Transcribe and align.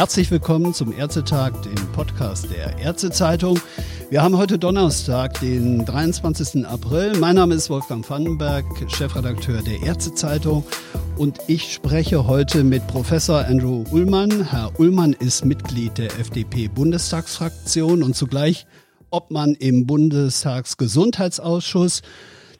Herzlich 0.00 0.30
willkommen 0.30 0.72
zum 0.72 0.92
Ärztetag, 0.92 1.52
dem 1.62 1.92
Podcast 1.92 2.50
der 2.50 2.78
Ärztezeitung. 2.78 3.60
Wir 4.08 4.22
haben 4.22 4.38
heute 4.38 4.58
Donnerstag, 4.58 5.38
den 5.40 5.84
23. 5.84 6.66
April. 6.66 7.18
Mein 7.18 7.36
Name 7.36 7.54
ist 7.54 7.68
Wolfgang 7.68 8.08
Vandenberg, 8.08 8.64
Chefredakteur 8.88 9.60
der 9.60 9.82
Ärztezeitung 9.82 10.64
und 11.20 11.38
ich 11.48 11.72
spreche 11.74 12.26
heute 12.26 12.64
mit 12.64 12.86
Professor 12.86 13.44
Andrew 13.44 13.84
Ullmann. 13.92 14.46
Herr 14.50 14.80
Ullmann 14.80 15.12
ist 15.12 15.44
Mitglied 15.44 15.98
der 15.98 16.06
FDP-Bundestagsfraktion 16.06 18.02
und 18.02 18.16
zugleich 18.16 18.66
Obmann 19.10 19.54
im 19.60 19.86
Bundestagsgesundheitsausschuss. 19.86 22.00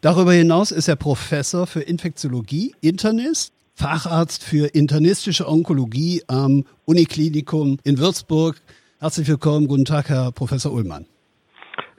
Darüber 0.02 0.34
hinaus 0.34 0.72
ist 0.72 0.88
er 0.88 0.96
Professor 0.96 1.66
für 1.66 1.80
Infektiologie, 1.80 2.74
Internist 2.82 3.54
Facharzt 3.74 4.44
für 4.44 4.66
internistische 4.74 5.48
Onkologie 5.48 6.20
am 6.28 6.64
Uniklinikum 6.84 7.78
in 7.82 7.98
Würzburg. 7.98 8.56
Herzlich 8.98 9.26
willkommen. 9.26 9.68
Guten 9.68 9.86
Tag, 9.86 10.10
Herr 10.10 10.32
Professor 10.32 10.70
Ullmann. 10.70 11.06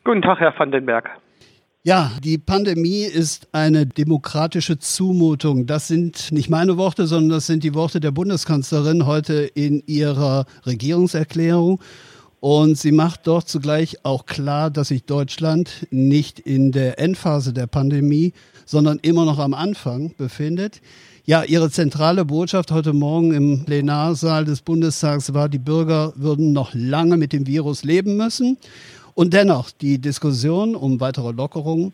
Guten 0.03 0.21
Tag, 0.21 0.39
Herr 0.39 0.53
van 0.55 0.69
den 0.69 0.85
Berg. 0.85 1.09
Ja, 1.83 2.11
die 2.23 2.37
Pandemie 2.37 3.05
ist 3.05 3.47
eine 3.53 3.87
demokratische 3.87 4.77
Zumutung. 4.77 5.65
Das 5.65 5.87
sind 5.87 6.31
nicht 6.31 6.47
meine 6.47 6.77
Worte, 6.77 7.07
sondern 7.07 7.31
das 7.31 7.47
sind 7.47 7.63
die 7.63 7.73
Worte 7.73 7.99
der 7.99 8.11
Bundeskanzlerin 8.11 9.07
heute 9.07 9.49
in 9.55 9.81
ihrer 9.87 10.45
Regierungserklärung. 10.67 11.81
Und 12.39 12.77
sie 12.77 12.91
macht 12.91 13.25
dort 13.25 13.49
zugleich 13.49 14.05
auch 14.05 14.27
klar, 14.27 14.69
dass 14.69 14.89
sich 14.89 15.05
Deutschland 15.05 15.87
nicht 15.89 16.39
in 16.39 16.71
der 16.71 16.99
Endphase 16.99 17.51
der 17.51 17.65
Pandemie, 17.65 18.33
sondern 18.67 18.99
immer 18.99 19.25
noch 19.25 19.39
am 19.39 19.55
Anfang 19.55 20.13
befindet. 20.17 20.81
Ja, 21.25 21.43
Ihre 21.43 21.71
zentrale 21.71 22.25
Botschaft 22.25 22.71
heute 22.71 22.93
Morgen 22.93 23.33
im 23.33 23.65
Plenarsaal 23.65 24.45
des 24.45 24.61
Bundestags 24.61 25.33
war, 25.33 25.49
die 25.49 25.59
Bürger 25.59 26.13
würden 26.15 26.51
noch 26.51 26.75
lange 26.75 27.17
mit 27.17 27.33
dem 27.33 27.47
Virus 27.47 27.83
leben 27.83 28.17
müssen. 28.17 28.57
Und 29.13 29.33
dennoch, 29.33 29.71
die 29.71 29.99
Diskussion 29.99 30.75
um 30.75 30.99
weitere 30.99 31.31
Lockerungen 31.31 31.93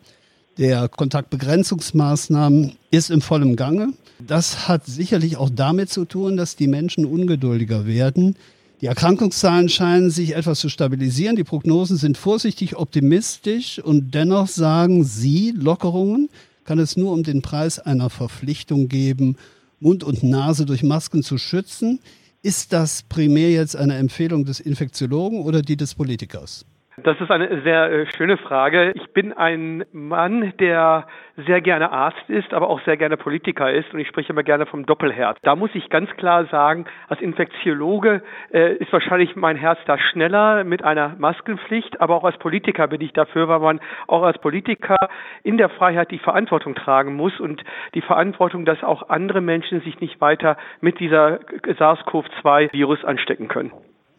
der 0.57 0.89
Kontaktbegrenzungsmaßnahmen 0.89 2.73
ist 2.91 3.11
im 3.11 3.21
vollen 3.21 3.55
Gange. 3.55 3.93
Das 4.19 4.67
hat 4.67 4.85
sicherlich 4.85 5.37
auch 5.37 5.49
damit 5.53 5.89
zu 5.89 6.05
tun, 6.05 6.37
dass 6.37 6.55
die 6.55 6.67
Menschen 6.67 7.05
ungeduldiger 7.05 7.85
werden. 7.85 8.35
Die 8.81 8.87
Erkrankungszahlen 8.87 9.69
scheinen 9.69 10.09
sich 10.09 10.35
etwas 10.35 10.59
zu 10.59 10.69
stabilisieren. 10.69 11.35
Die 11.35 11.43
Prognosen 11.43 11.97
sind 11.97 12.17
vorsichtig 12.17 12.75
optimistisch 12.75 13.79
und 13.79 14.13
dennoch 14.13 14.47
sagen 14.47 15.03
Sie, 15.03 15.51
Lockerungen 15.55 16.29
kann 16.63 16.79
es 16.79 16.97
nur 16.97 17.11
um 17.11 17.23
den 17.23 17.41
Preis 17.41 17.79
einer 17.79 18.09
Verpflichtung 18.09 18.87
geben, 18.87 19.37
Mund 19.79 20.03
und 20.03 20.23
Nase 20.23 20.65
durch 20.65 20.83
Masken 20.83 21.23
zu 21.23 21.37
schützen. 21.37 21.99
Ist 22.43 22.73
das 22.73 23.03
primär 23.03 23.51
jetzt 23.51 23.75
eine 23.75 23.95
Empfehlung 23.95 24.45
des 24.45 24.59
Infektiologen 24.59 25.41
oder 25.41 25.61
die 25.61 25.77
des 25.77 25.95
Politikers? 25.95 26.65
Das 27.07 27.21
ist 27.21 27.31
eine 27.31 27.61
sehr 27.61 27.89
äh, 27.89 28.05
schöne 28.17 28.35
Frage. 28.35 28.91
Ich 28.93 29.13
bin 29.13 29.31
ein 29.31 29.85
Mann, 29.93 30.51
der 30.59 31.07
sehr 31.37 31.61
gerne 31.61 31.89
Arzt 31.89 32.29
ist, 32.29 32.53
aber 32.53 32.69
auch 32.69 32.81
sehr 32.81 32.97
gerne 32.97 33.15
Politiker 33.15 33.71
ist 33.71 33.93
und 33.93 34.01
ich 34.01 34.09
spreche 34.09 34.33
immer 34.33 34.43
gerne 34.43 34.65
vom 34.65 34.85
Doppelherz. 34.85 35.37
Da 35.41 35.55
muss 35.55 35.69
ich 35.73 35.89
ganz 35.89 36.09
klar 36.17 36.47
sagen, 36.47 36.83
als 37.07 37.21
Infektiologe 37.21 38.23
äh, 38.51 38.73
ist 38.73 38.91
wahrscheinlich 38.91 39.37
mein 39.37 39.55
Herz 39.55 39.79
da 39.85 39.97
schneller 39.97 40.65
mit 40.65 40.83
einer 40.83 41.15
Maskenpflicht, 41.17 42.01
aber 42.01 42.17
auch 42.17 42.25
als 42.25 42.37
Politiker 42.39 42.89
bin 42.89 42.99
ich 42.99 43.13
dafür, 43.13 43.47
weil 43.47 43.59
man 43.59 43.79
auch 44.07 44.23
als 44.23 44.37
Politiker 44.39 44.97
in 45.43 45.57
der 45.57 45.69
Freiheit 45.69 46.11
die 46.11 46.19
Verantwortung 46.19 46.75
tragen 46.75 47.15
muss 47.15 47.39
und 47.39 47.63
die 47.93 48.01
Verantwortung, 48.01 48.65
dass 48.65 48.83
auch 48.83 49.07
andere 49.07 49.39
Menschen 49.39 49.79
sich 49.79 50.01
nicht 50.01 50.19
weiter 50.19 50.57
mit 50.81 50.99
dieser 50.99 51.39
SARS-CoV-2-Virus 51.63 53.05
anstecken 53.05 53.47
können. 53.47 53.71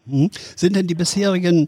Hm. 0.09 0.29
Sind 0.55 0.75
denn 0.75 0.87
die 0.87 0.95
bisherigen 0.95 1.67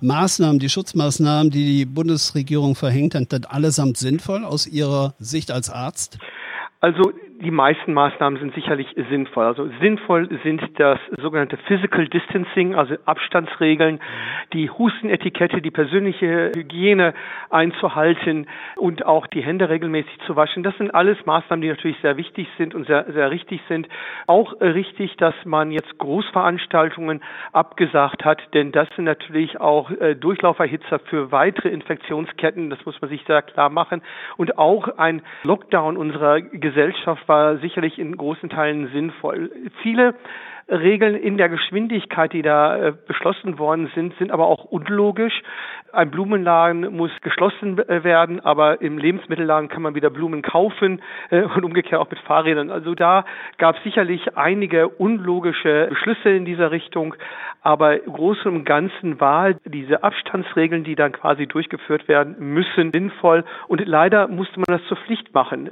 Maßnahmen, 0.00 0.58
die 0.58 0.68
Schutzmaßnahmen, 0.68 1.50
die 1.50 1.64
die 1.64 1.84
Bundesregierung 1.84 2.74
verhängt 2.74 3.14
hat, 3.14 3.32
dann 3.32 3.44
allesamt 3.44 3.96
sinnvoll 3.96 4.44
aus 4.44 4.66
Ihrer 4.66 5.14
Sicht 5.18 5.50
als 5.50 5.70
Arzt? 5.70 6.18
Also 6.80 7.12
die 7.42 7.50
meisten 7.50 7.92
Maßnahmen 7.92 8.38
sind 8.38 8.54
sicherlich 8.54 8.86
sinnvoll. 9.10 9.44
Also 9.44 9.68
sinnvoll 9.80 10.28
sind 10.44 10.62
das 10.78 10.98
sogenannte 11.20 11.56
Physical 11.56 12.06
Distancing, 12.06 12.74
also 12.74 12.94
Abstandsregeln, 13.04 14.00
die 14.52 14.70
Hustenetikette, 14.70 15.60
die 15.60 15.72
persönliche 15.72 16.52
Hygiene 16.54 17.14
einzuhalten 17.50 18.46
und 18.76 19.04
auch 19.04 19.26
die 19.26 19.42
Hände 19.42 19.68
regelmäßig 19.68 20.20
zu 20.26 20.36
waschen. 20.36 20.62
Das 20.62 20.76
sind 20.78 20.94
alles 20.94 21.18
Maßnahmen, 21.26 21.62
die 21.62 21.68
natürlich 21.68 21.96
sehr 22.00 22.16
wichtig 22.16 22.46
sind 22.58 22.74
und 22.74 22.86
sehr, 22.86 23.10
sehr 23.12 23.30
richtig 23.30 23.60
sind. 23.68 23.88
Auch 24.28 24.60
richtig, 24.60 25.16
dass 25.16 25.34
man 25.44 25.72
jetzt 25.72 25.98
Großveranstaltungen 25.98 27.22
abgesagt 27.52 28.24
hat, 28.24 28.40
denn 28.54 28.70
das 28.70 28.88
sind 28.94 29.04
natürlich 29.04 29.60
auch 29.60 29.90
äh, 29.90 30.14
Durchlauferhitzer 30.14 31.00
für 31.00 31.32
weitere 31.32 31.70
Infektionsketten. 31.70 32.70
Das 32.70 32.84
muss 32.86 33.00
man 33.00 33.10
sich 33.10 33.24
sehr 33.26 33.42
klar 33.42 33.68
machen. 33.68 34.02
Und 34.36 34.58
auch 34.58 34.96
ein 34.98 35.22
Lockdown 35.42 35.96
unserer 35.96 36.40
Gesellschaft 36.40 37.28
war 37.32 37.56
sicherlich 37.56 37.98
in 37.98 38.14
großen 38.14 38.50
Teilen 38.50 38.88
sinnvoll. 38.92 39.50
Viele 39.82 40.14
Regeln 40.68 41.16
in 41.16 41.36
der 41.36 41.48
Geschwindigkeit, 41.48 42.32
die 42.32 42.42
da 42.42 42.76
äh, 42.76 42.92
beschlossen 43.06 43.58
worden 43.58 43.90
sind, 43.94 44.14
sind 44.18 44.30
aber 44.30 44.46
auch 44.46 44.64
unlogisch. 44.64 45.42
Ein 45.92 46.10
Blumenladen 46.10 46.96
muss 46.96 47.10
geschlossen 47.20 47.78
äh, 47.78 48.04
werden, 48.04 48.40
aber 48.40 48.80
im 48.80 48.96
Lebensmittelladen 48.96 49.68
kann 49.68 49.82
man 49.82 49.94
wieder 49.94 50.10
Blumen 50.10 50.42
kaufen 50.42 51.02
äh, 51.30 51.42
und 51.42 51.64
umgekehrt 51.64 52.00
auch 52.00 52.10
mit 52.10 52.20
Fahrrädern. 52.20 52.70
Also 52.70 52.94
da 52.94 53.24
gab 53.58 53.76
es 53.76 53.82
sicherlich 53.82 54.36
einige 54.36 54.88
unlogische 54.88 55.88
Beschlüsse 55.90 56.30
in 56.30 56.44
dieser 56.44 56.70
Richtung, 56.70 57.14
aber 57.62 58.02
im 58.02 58.12
Großen 58.12 58.50
und 58.50 58.64
Ganzen 58.64 59.20
war 59.20 59.52
diese 59.64 60.02
Abstandsregeln, 60.02 60.84
die 60.84 60.94
dann 60.94 61.12
quasi 61.12 61.46
durchgeführt 61.46 62.08
werden 62.08 62.36
müssen, 62.38 62.90
sinnvoll 62.92 63.44
und 63.68 63.86
leider 63.86 64.28
musste 64.28 64.58
man 64.58 64.78
das 64.78 64.84
zur 64.88 64.96
Pflicht 64.96 65.32
machen, 65.32 65.70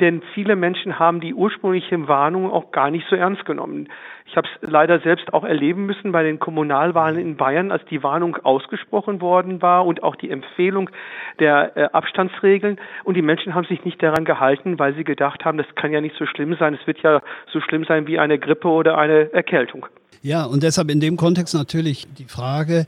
denn 0.00 0.22
viele 0.34 0.56
Menschen 0.56 0.98
haben 0.98 1.20
die 1.20 1.34
ursprüngliche 1.34 2.08
Warnung 2.08 2.50
auch 2.50 2.72
gar 2.72 2.90
nicht 2.90 3.06
so 3.08 3.16
ernst 3.16 3.44
genommen. 3.44 3.88
Ich 4.26 4.36
habe 4.36 4.48
es 4.48 4.68
leider 4.68 5.00
selbst 5.00 5.32
auch 5.32 5.44
erleben 5.44 5.86
müssen 5.86 6.12
bei 6.12 6.22
den 6.22 6.38
Kommunalwahlen 6.38 7.20
in 7.20 7.36
Bayern, 7.36 7.70
als 7.70 7.84
die 7.86 8.02
Warnung 8.02 8.36
ausgesprochen 8.42 9.20
worden 9.20 9.62
war 9.62 9.86
und 9.86 10.02
auch 10.02 10.16
die 10.16 10.30
Empfehlung 10.30 10.90
der 11.38 11.76
äh, 11.76 11.84
Abstandsregeln. 11.92 12.80
Und 13.04 13.14
die 13.14 13.22
Menschen 13.22 13.54
haben 13.54 13.66
sich 13.66 13.84
nicht 13.84 14.02
daran 14.02 14.24
gehalten, 14.24 14.78
weil 14.78 14.94
sie 14.94 15.04
gedacht 15.04 15.44
haben, 15.44 15.58
das 15.58 15.66
kann 15.76 15.92
ja 15.92 16.00
nicht 16.00 16.16
so 16.18 16.26
schlimm 16.26 16.56
sein. 16.58 16.74
Es 16.74 16.86
wird 16.86 16.98
ja 17.02 17.22
so 17.52 17.60
schlimm 17.60 17.84
sein 17.84 18.06
wie 18.06 18.18
eine 18.18 18.38
Grippe 18.38 18.68
oder 18.68 18.98
eine 18.98 19.32
Erkältung. 19.32 19.86
Ja, 20.22 20.44
und 20.44 20.62
deshalb 20.62 20.90
in 20.90 21.00
dem 21.00 21.18
Kontext 21.18 21.54
natürlich 21.54 22.06
die 22.16 22.24
Frage, 22.24 22.86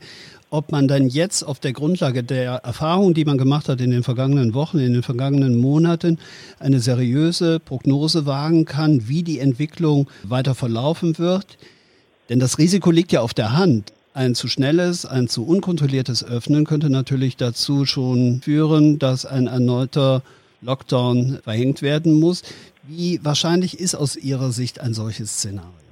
ob 0.49 0.71
man 0.71 0.87
dann 0.87 1.09
jetzt 1.09 1.43
auf 1.43 1.59
der 1.59 1.73
Grundlage 1.73 2.23
der 2.23 2.51
Erfahrung, 2.63 3.13
die 3.13 3.25
man 3.25 3.37
gemacht 3.37 3.67
hat 3.67 3.81
in 3.81 3.91
den 3.91 4.03
vergangenen 4.03 4.53
Wochen, 4.53 4.79
in 4.79 4.93
den 4.93 5.03
vergangenen 5.03 5.57
Monaten, 5.57 6.19
eine 6.59 6.79
seriöse 6.79 7.59
Prognose 7.59 8.25
wagen 8.25 8.65
kann, 8.65 9.07
wie 9.07 9.23
die 9.23 9.39
Entwicklung 9.39 10.07
weiter 10.23 10.55
verlaufen 10.55 11.17
wird. 11.17 11.57
Denn 12.29 12.39
das 12.39 12.57
Risiko 12.57 12.91
liegt 12.91 13.11
ja 13.11 13.21
auf 13.21 13.33
der 13.33 13.57
Hand. 13.57 13.93
Ein 14.13 14.35
zu 14.35 14.47
schnelles, 14.47 15.05
ein 15.05 15.27
zu 15.27 15.45
unkontrolliertes 15.45 16.23
Öffnen 16.23 16.65
könnte 16.65 16.89
natürlich 16.89 17.37
dazu 17.37 17.85
schon 17.85 18.41
führen, 18.41 18.99
dass 18.99 19.25
ein 19.25 19.47
erneuter 19.47 20.23
Lockdown 20.61 21.39
verhängt 21.43 21.81
werden 21.81 22.13
muss. 22.13 22.41
Wie 22.87 23.19
wahrscheinlich 23.23 23.79
ist 23.79 23.95
aus 23.95 24.15
Ihrer 24.15 24.51
Sicht 24.51 24.79
ein 24.79 24.93
solches 24.93 25.33
Szenario? 25.33 25.86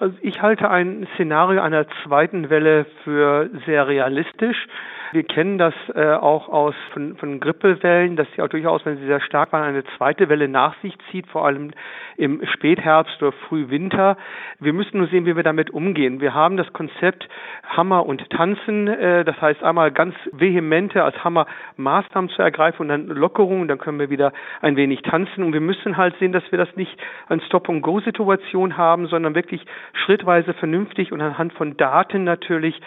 Also 0.00 0.16
ich 0.22 0.40
halte 0.40 0.70
ein 0.70 1.06
Szenario 1.14 1.60
einer 1.60 1.86
zweiten 2.02 2.48
Welle 2.48 2.86
für 3.04 3.50
sehr 3.66 3.86
realistisch. 3.86 4.66
Wir 5.12 5.24
kennen 5.24 5.58
das 5.58 5.74
äh, 5.94 6.14
auch 6.14 6.48
aus 6.48 6.74
von, 6.94 7.16
von 7.18 7.38
Grippewellen, 7.38 8.16
dass 8.16 8.26
sie 8.34 8.40
auch 8.40 8.48
durchaus, 8.48 8.86
wenn 8.86 8.96
sie 8.96 9.04
sehr 9.06 9.20
stark 9.20 9.52
waren, 9.52 9.64
eine 9.64 9.84
zweite 9.98 10.30
Welle 10.30 10.48
nach 10.48 10.74
sich 10.80 10.94
zieht, 11.10 11.26
vor 11.26 11.44
allem 11.44 11.72
im 12.20 12.46
Spätherbst 12.52 13.22
oder 13.22 13.32
Frühwinter. 13.32 14.18
Wir 14.58 14.74
müssen 14.74 14.98
nur 14.98 15.06
sehen, 15.06 15.24
wie 15.24 15.36
wir 15.36 15.42
damit 15.42 15.70
umgehen. 15.70 16.20
Wir 16.20 16.34
haben 16.34 16.58
das 16.58 16.70
Konzept 16.74 17.26
Hammer 17.64 18.04
und 18.04 18.28
Tanzen, 18.28 18.88
äh, 18.88 19.24
das 19.24 19.40
heißt 19.40 19.62
einmal 19.62 19.90
ganz 19.90 20.14
vehemente 20.32 21.02
als 21.02 21.24
Hammer 21.24 21.46
Maßnahmen 21.76 22.28
zu 22.30 22.42
ergreifen 22.42 22.82
und 22.82 22.88
dann 22.88 23.06
Lockerungen, 23.06 23.68
dann 23.68 23.78
können 23.78 23.98
wir 23.98 24.10
wieder 24.10 24.32
ein 24.60 24.76
wenig 24.76 25.00
tanzen 25.00 25.42
und 25.42 25.54
wir 25.54 25.62
müssen 25.62 25.96
halt 25.96 26.14
sehen, 26.18 26.32
dass 26.32 26.44
wir 26.50 26.58
das 26.58 26.68
nicht 26.76 26.94
eine 27.28 27.40
Stop-and-Go-Situation 27.42 28.76
haben, 28.76 29.06
sondern 29.06 29.34
wirklich 29.34 29.64
schrittweise 30.04 30.52
vernünftig 30.52 31.12
und 31.12 31.22
anhand 31.22 31.54
von 31.54 31.78
Daten 31.78 32.24
natürlich 32.24 32.78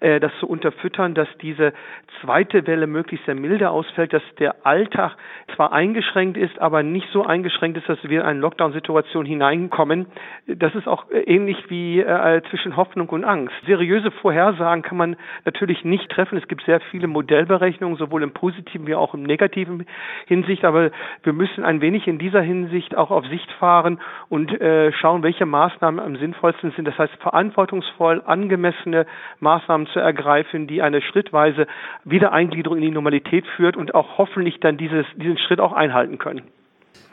äh, 0.00 0.18
das 0.18 0.32
zu 0.40 0.48
unterfüttern, 0.48 1.14
dass 1.14 1.28
diese 1.40 1.72
zweite 2.20 2.66
Welle 2.66 2.88
möglichst 2.88 3.26
sehr 3.26 3.36
milde 3.36 3.70
ausfällt, 3.70 4.12
dass 4.12 4.22
der 4.40 4.66
Alltag 4.66 5.16
zwar 5.54 5.72
eingeschränkt 5.72 6.36
ist, 6.36 6.58
aber 6.58 6.82
nicht 6.82 7.08
so 7.12 7.24
eingeschränkt 7.24 7.78
ist, 7.78 7.88
dass 7.88 7.98
wir 8.02 8.22
in 8.22 8.26
eine 8.26 8.40
Lockdown-Situation 8.80 9.26
hineinkommen. 9.26 10.06
Das 10.46 10.74
ist 10.74 10.88
auch 10.88 11.04
ähnlich 11.10 11.56
wie 11.68 12.00
äh, 12.00 12.42
zwischen 12.50 12.76
Hoffnung 12.76 13.08
und 13.10 13.24
Angst. 13.24 13.54
Seriöse 13.66 14.10
Vorhersagen 14.10 14.82
kann 14.82 14.96
man 14.96 15.16
natürlich 15.44 15.84
nicht 15.84 16.10
treffen. 16.10 16.38
Es 16.38 16.48
gibt 16.48 16.64
sehr 16.64 16.80
viele 16.90 17.06
Modellberechnungen, 17.06 17.96
sowohl 17.96 18.22
im 18.22 18.32
positiven 18.32 18.86
wie 18.86 18.94
auch 18.94 19.14
im 19.14 19.22
negativen 19.22 19.86
Hinsicht, 20.26 20.64
aber 20.64 20.90
wir 21.22 21.32
müssen 21.32 21.64
ein 21.64 21.80
wenig 21.80 22.06
in 22.06 22.18
dieser 22.18 22.42
Hinsicht 22.42 22.96
auch 22.96 23.10
auf 23.10 23.26
Sicht 23.26 23.50
fahren 23.52 24.00
und 24.28 24.60
äh, 24.60 24.92
schauen, 24.92 25.22
welche 25.22 25.46
Maßnahmen 25.46 26.00
am 26.00 26.16
sinnvollsten 26.16 26.72
sind. 26.72 26.86
Das 26.86 26.98
heißt, 26.98 27.14
verantwortungsvoll 27.20 28.22
angemessene 28.24 29.06
Maßnahmen 29.40 29.86
zu 29.88 30.00
ergreifen, 30.00 30.66
die 30.66 30.82
eine 30.82 31.02
schrittweise 31.02 31.66
Wiedereingliederung 32.04 32.78
in 32.78 32.84
die 32.84 32.90
Normalität 32.90 33.46
führt 33.56 33.76
und 33.76 33.94
auch 33.94 34.18
hoffentlich 34.18 34.60
dann 34.60 34.76
dieses, 34.76 35.06
diesen 35.16 35.38
Schritt 35.38 35.60
auch 35.60 35.72
einhalten 35.72 36.18
können. 36.18 36.42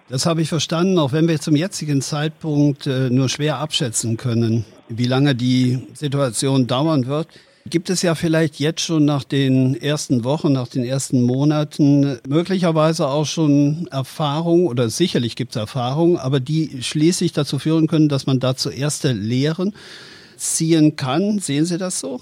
Das 0.10 0.26
habe 0.26 0.42
ich 0.42 0.48
verstanden, 0.48 1.00
auch 1.00 1.12
wenn 1.12 1.28
wir 1.28 1.38
zum 1.40 1.58
jetzigen 1.58 2.00
Zeitpunkt 2.00 2.88
äh, 2.88 3.10
nur 3.10 3.28
schwer 3.28 3.58
abschätzen 3.58 4.16
können, 4.16 4.64
wie 4.88 5.04
lange 5.04 5.36
die 5.36 5.86
Situation 5.94 6.66
dauern 6.66 7.08
wird. 7.08 7.28
Gibt 7.70 7.90
es 7.90 8.02
ja 8.04 8.16
vielleicht 8.16 8.58
jetzt 8.58 8.80
schon 8.80 9.04
nach 9.04 9.26
den 9.26 9.76
ersten 9.76 10.24
Wochen, 10.24 10.54
nach 10.54 10.70
den 10.70 10.86
ersten 10.86 11.24
Monaten 11.24 12.20
möglicherweise 12.26 13.06
auch 13.10 13.26
schon 13.26 13.90
Erfahrungen 13.92 14.68
oder 14.68 14.88
sicherlich 14.88 15.36
gibt 15.36 15.58
es 15.58 15.58
Erfahrungen, 15.58 16.16
aber 16.16 16.40
die 16.40 16.82
schließlich 16.82 17.34
dazu 17.34 17.60
führen 17.60 17.88
können, 17.88 18.08
dass 18.08 18.26
man 18.28 18.40
dazu 18.40 18.70
erste 18.70 19.12
Lehren 19.12 19.74
ziehen 20.38 20.96
kann. 20.96 21.40
Sehen 21.40 21.66
Sie 21.66 21.78
das 21.78 22.00
so? 22.00 22.22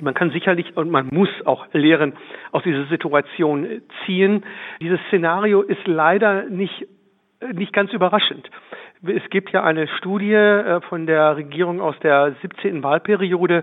Man 0.00 0.14
kann 0.14 0.32
sicherlich 0.32 0.76
und 0.76 0.90
man 0.90 1.06
muss 1.12 1.28
auch 1.44 1.66
Lehren 1.72 2.14
aus 2.50 2.64
dieser 2.64 2.88
Situation 2.88 3.82
ziehen. 4.04 4.44
Dieses 4.80 4.98
Szenario 5.06 5.62
ist 5.62 5.86
leider 5.86 6.48
nicht 6.50 6.88
nicht 7.52 7.72
ganz 7.72 7.92
überraschend. 7.92 8.48
Es 9.06 9.28
gibt 9.28 9.50
ja 9.50 9.62
eine 9.62 9.86
Studie 9.98 10.32
äh, 10.32 10.80
von 10.82 11.06
der 11.06 11.36
Regierung 11.36 11.82
aus 11.82 11.94
der 12.02 12.34
17. 12.40 12.82
Wahlperiode, 12.82 13.62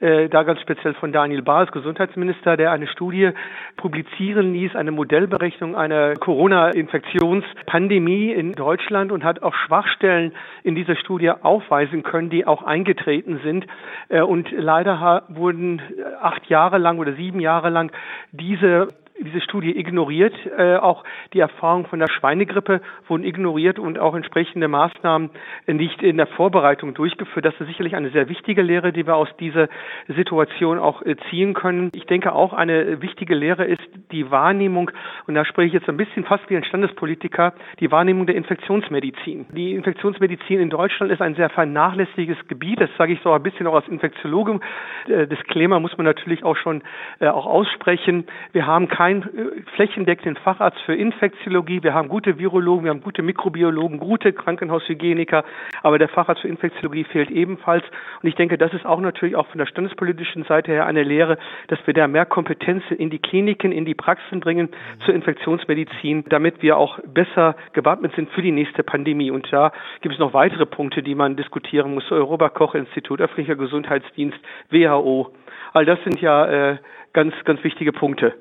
äh, 0.00 0.28
da 0.28 0.42
ganz 0.42 0.60
speziell 0.60 0.94
von 0.94 1.12
Daniel 1.12 1.42
Baas, 1.42 1.70
Gesundheitsminister, 1.70 2.56
der 2.56 2.72
eine 2.72 2.88
Studie 2.88 3.30
publizieren 3.76 4.52
ließ, 4.52 4.74
eine 4.74 4.90
Modellberechnung 4.90 5.76
einer 5.76 6.14
Corona-Infektionspandemie 6.14 8.32
in 8.32 8.50
Deutschland 8.52 9.12
und 9.12 9.22
hat 9.22 9.44
auch 9.44 9.54
Schwachstellen 9.54 10.32
in 10.64 10.74
dieser 10.74 10.96
Studie 10.96 11.30
aufweisen 11.30 12.02
können, 12.02 12.30
die 12.30 12.44
auch 12.44 12.64
eingetreten 12.64 13.38
sind. 13.44 13.68
Äh, 14.08 14.22
und 14.22 14.50
leider 14.50 15.22
wurden 15.28 15.80
acht 16.20 16.46
Jahre 16.46 16.78
lang 16.78 16.98
oder 16.98 17.12
sieben 17.12 17.38
Jahre 17.38 17.70
lang 17.70 17.92
diese 18.32 18.88
diese 19.24 19.40
Studie 19.40 19.78
ignoriert. 19.78 20.34
Äh, 20.56 20.76
auch 20.76 21.04
die 21.32 21.40
Erfahrungen 21.40 21.86
von 21.86 21.98
der 21.98 22.08
Schweinegrippe 22.08 22.80
wurden 23.08 23.24
ignoriert 23.24 23.78
und 23.78 23.98
auch 23.98 24.14
entsprechende 24.14 24.68
Maßnahmen 24.68 25.30
nicht 25.66 26.02
in 26.02 26.16
der 26.16 26.26
Vorbereitung 26.26 26.94
durchgeführt. 26.94 27.44
Das 27.44 27.54
ist 27.58 27.66
sicherlich 27.66 27.94
eine 27.94 28.10
sehr 28.10 28.28
wichtige 28.28 28.62
Lehre, 28.62 28.92
die 28.92 29.06
wir 29.06 29.16
aus 29.16 29.28
dieser 29.38 29.68
Situation 30.08 30.78
auch 30.78 31.02
äh, 31.02 31.16
ziehen 31.28 31.54
können. 31.54 31.90
Ich 31.94 32.06
denke 32.06 32.32
auch 32.32 32.52
eine 32.52 33.02
wichtige 33.02 33.34
Lehre 33.34 33.64
ist 33.64 33.82
die 34.12 34.30
Wahrnehmung, 34.30 34.90
und 35.26 35.34
da 35.34 35.44
spreche 35.44 35.68
ich 35.68 35.72
jetzt 35.74 35.88
ein 35.88 35.96
bisschen 35.96 36.24
fast 36.24 36.48
wie 36.48 36.56
ein 36.56 36.64
Standespolitiker, 36.64 37.52
die 37.78 37.90
Wahrnehmung 37.90 38.26
der 38.26 38.34
Infektionsmedizin. 38.36 39.46
Die 39.52 39.74
Infektionsmedizin 39.74 40.60
in 40.60 40.70
Deutschland 40.70 41.12
ist 41.12 41.20
ein 41.20 41.34
sehr 41.34 41.50
vernachlässiges 41.50 42.36
Gebiet. 42.48 42.80
Das 42.80 42.90
sage 42.96 43.12
ich 43.12 43.20
so 43.22 43.32
ein 43.32 43.42
bisschen 43.42 43.66
auch 43.66 43.74
als 43.74 43.88
Infektiologe. 43.88 44.60
Äh, 45.08 45.26
Disclaimer 45.26 45.80
muss 45.80 45.96
man 45.96 46.06
natürlich 46.06 46.44
auch 46.44 46.56
schon 46.56 46.82
äh, 47.18 47.28
auch 47.28 47.46
aussprechen. 47.46 48.26
Wir 48.52 48.66
haben 48.66 48.88
kein 48.88 49.09
keinen 49.10 49.22
äh, 49.22 49.62
flächendeckenden 49.74 50.36
Facharzt 50.42 50.80
für 50.82 50.94
Infektiologie. 50.94 51.82
Wir 51.82 51.94
haben 51.94 52.08
gute 52.08 52.38
Virologen, 52.38 52.84
wir 52.84 52.90
haben 52.90 53.02
gute 53.02 53.22
Mikrobiologen, 53.22 53.98
gute 53.98 54.32
Krankenhaushygieniker, 54.32 55.44
aber 55.82 55.98
der 55.98 56.08
Facharzt 56.08 56.42
für 56.42 56.48
Infektiologie 56.48 57.04
fehlt 57.04 57.30
ebenfalls. 57.30 57.84
Und 58.22 58.28
ich 58.28 58.34
denke, 58.36 58.56
das 58.56 58.72
ist 58.72 58.86
auch 58.86 59.00
natürlich 59.00 59.36
auch 59.36 59.46
von 59.48 59.58
der 59.58 59.66
standespolitischen 59.66 60.44
Seite 60.44 60.72
her 60.72 60.86
eine 60.86 61.02
Lehre, 61.02 61.38
dass 61.68 61.78
wir 61.86 61.94
da 61.94 62.06
mehr 62.06 62.26
Kompetenz 62.26 62.84
in 62.90 63.10
die 63.10 63.18
Kliniken, 63.18 63.72
in 63.72 63.84
die 63.84 63.94
Praxen 63.94 64.40
bringen 64.40 64.68
zur 65.04 65.14
Infektionsmedizin, 65.14 66.24
damit 66.28 66.62
wir 66.62 66.76
auch 66.76 66.98
besser 67.00 67.56
gewappnet 67.72 68.14
sind 68.14 68.30
für 68.30 68.42
die 68.42 68.52
nächste 68.52 68.82
Pandemie. 68.82 69.30
Und 69.30 69.52
da 69.52 69.72
gibt 70.02 70.14
es 70.14 70.20
noch 70.20 70.34
weitere 70.34 70.66
Punkte, 70.66 71.02
die 71.02 71.14
man 71.14 71.36
diskutieren 71.36 71.94
muss. 71.94 72.10
Robert 72.10 72.54
Koch 72.54 72.74
Institut, 72.74 73.20
öffentlicher 73.20 73.56
Gesundheitsdienst, 73.56 74.38
WHO. 74.70 75.32
All 75.72 75.84
das 75.84 75.98
sind 76.04 76.20
ja 76.20 76.72
äh, 76.72 76.78
ganz, 77.12 77.34
ganz 77.44 77.62
wichtige 77.64 77.92
Punkte. 77.92 78.34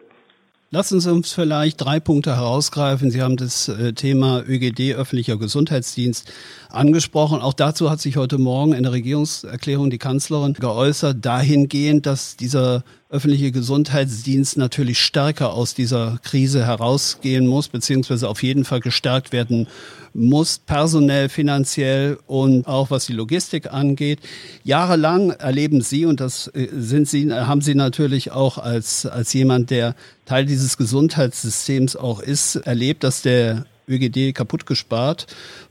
Lassen 0.72 1.00
Sie 1.00 1.12
uns 1.12 1.32
vielleicht 1.32 1.82
drei 1.82 2.00
Punkte 2.00 2.36
herausgreifen. 2.36 3.10
Sie 3.10 3.24
haben 3.24 3.38
das 3.38 3.70
äh, 3.70 3.94
Thema 3.94 4.44
ÖGD, 4.48 4.94
öffentlicher 4.94 5.38
Gesundheitsdienst, 5.38 6.32
angesprochen. 6.70 7.42
Auch 7.42 7.54
dazu 7.54 7.90
hat 7.90 8.00
sich 8.00 8.18
heute 8.18 8.38
Morgen 8.38 8.74
in 8.74 8.84
der 8.84 8.92
Regierungserklärung 8.92 9.90
die 9.90 9.98
Kanzlerin 9.98 10.54
geäußert, 10.54 11.26
dahingehend, 11.26 12.06
dass 12.06 12.38
dieser 12.38 12.84
öffentliche 13.12 13.52
Gesundheitsdienst 13.52 14.56
natürlich 14.58 15.00
stärker 15.00 15.54
aus 15.54 15.74
dieser 15.74 16.20
Krise 16.22 16.68
herausgehen 16.68 17.48
muss, 17.48 17.68
beziehungsweise 17.68 18.30
auf 18.30 18.44
jeden 18.44 18.66
Fall 18.66 18.82
gestärkt 18.82 19.32
werden 19.32 19.68
muss, 20.14 20.60
personell, 20.60 21.28
finanziell 21.28 22.20
und 22.28 22.68
auch 22.68 22.92
was 22.92 23.08
die 23.08 23.14
Logistik 23.14 23.74
angeht. 23.74 24.20
Jahrelang 24.64 25.32
erleben 25.32 25.82
Sie, 25.82 26.06
und 26.06 26.20
das 26.20 26.50
äh, 26.54 26.68
sind 26.72 27.08
Sie, 27.08 27.32
haben 27.34 27.62
Sie 27.62 27.74
natürlich 27.74 28.32
auch 28.32 28.60
als, 28.60 29.08
als 29.08 29.34
jemand, 29.34 29.72
der 29.72 29.96
Teil 30.26 30.46
dieses 30.46 30.78
Gesundheitssystems 30.78 31.96
auch 31.96 32.20
ist, 32.20 32.58
erlebt, 32.58 33.04
dass 33.04 33.24
der 33.24 33.66
ÖGD 33.88 34.36
kaputt 34.36 34.68
gespart 34.68 35.26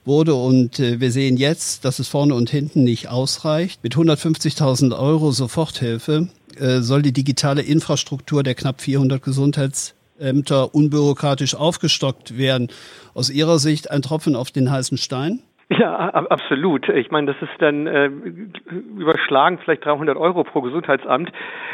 wurde. 0.05 0.35
Und 0.35 0.81
äh, 0.81 0.99
wir 0.99 1.12
sehen 1.12 1.37
jetzt, 1.37 1.85
dass 1.85 2.00
es 2.00 2.08
vorne 2.08 2.35
und 2.35 2.50
hinten 2.50 2.82
nicht 2.82 3.08
ausreicht. 3.08 3.85
Mit 3.85 3.94
150.000 3.94 4.99
Euro 4.99 5.31
Soforthilfe 5.31 6.29
äh, 6.61 6.81
soll 6.83 7.03
die 7.03 7.13
digitale 7.13 7.63
Infrastruktur 7.63 8.43
der 8.43 8.55
knapp 8.55 8.81
400 8.81 9.23
Gesundheitsämter 9.23 10.75
unbürokratisch 10.75 11.55
aufgestockt 11.55 12.37
werden. 12.37 12.69
Aus 13.15 13.31
Ihrer 13.31 13.59
Sicht 13.59 13.91
ein 13.91 14.03
Tropfen 14.03 14.37
auf 14.37 14.51
den 14.51 14.71
heißen 14.71 14.99
Stein? 14.99 15.41
Ja, 15.70 16.09
absolut. 16.09 16.88
Ich 16.88 17.11
meine, 17.11 17.35
das 17.35 17.43
ist 17.43 17.61
dann 17.61 17.87
äh, 17.87 18.06
überschlagen 18.06 19.59
vielleicht 19.62 19.85
300 19.85 20.17
Euro 20.17 20.43
pro 20.43 20.62
Gesundheitsamt. 20.62 21.31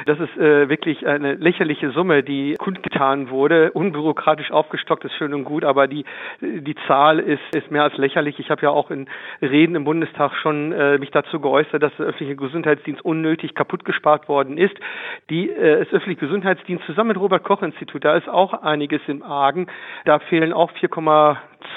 Das 0.06 0.19
ist 0.19 0.37
äh, 0.37 0.69
wirklich 0.69 1.06
eine 1.06 1.35
lächerliche 1.35 1.93
Summe, 1.93 2.25
die 2.25 2.56
kundgetan 2.58 3.31
wurde. 3.31 3.70
Unbürokratisch 3.70 4.50
aufgestockt 4.50 5.05
ist 5.05 5.14
schön 5.14 5.32
und 5.32 5.44
gut, 5.44 5.64
aber 5.64 5.87
die 5.87 6.05
die 6.41 6.75
Zahl 6.88 7.20
ist 7.20 7.41
ist 7.55 7.70
mehr 7.70 7.85
als 7.85 7.96
lächerlich. 7.96 8.41
Ich 8.41 8.50
habe 8.50 8.62
ja 8.62 8.70
auch 8.70 8.91
in 8.91 9.06
Reden 9.41 9.76
im 9.76 9.85
Bundestag 9.85 10.35
schon 10.43 10.73
äh, 10.73 10.99
mich 10.99 11.12
dazu 11.12 11.38
geäußert, 11.38 11.81
dass 11.81 11.97
der 11.97 12.06
öffentliche 12.06 12.35
Gesundheitsdienst 12.35 13.05
unnötig 13.05 13.55
kaputt 13.55 13.85
gespart 13.85 14.29
worden 14.29 14.58
ist. 14.58 14.75
Die 15.31 15.50
äh, 15.50 15.85
das 15.85 15.93
öffentliche 15.93 16.26
Gesundheitsdienst 16.26 16.85
zusammen 16.87 17.09
mit 17.09 17.21
Robert 17.21 17.45
Koch 17.45 17.62
Institut, 17.62 18.04
da 18.04 18.16
ist 18.16 18.28
auch 18.28 18.54
einiges 18.54 19.02
im 19.07 19.23
Argen. 19.23 19.69
Da 20.04 20.19
fehlen 20.19 20.52
auch 20.52 20.73
4, 20.73 20.88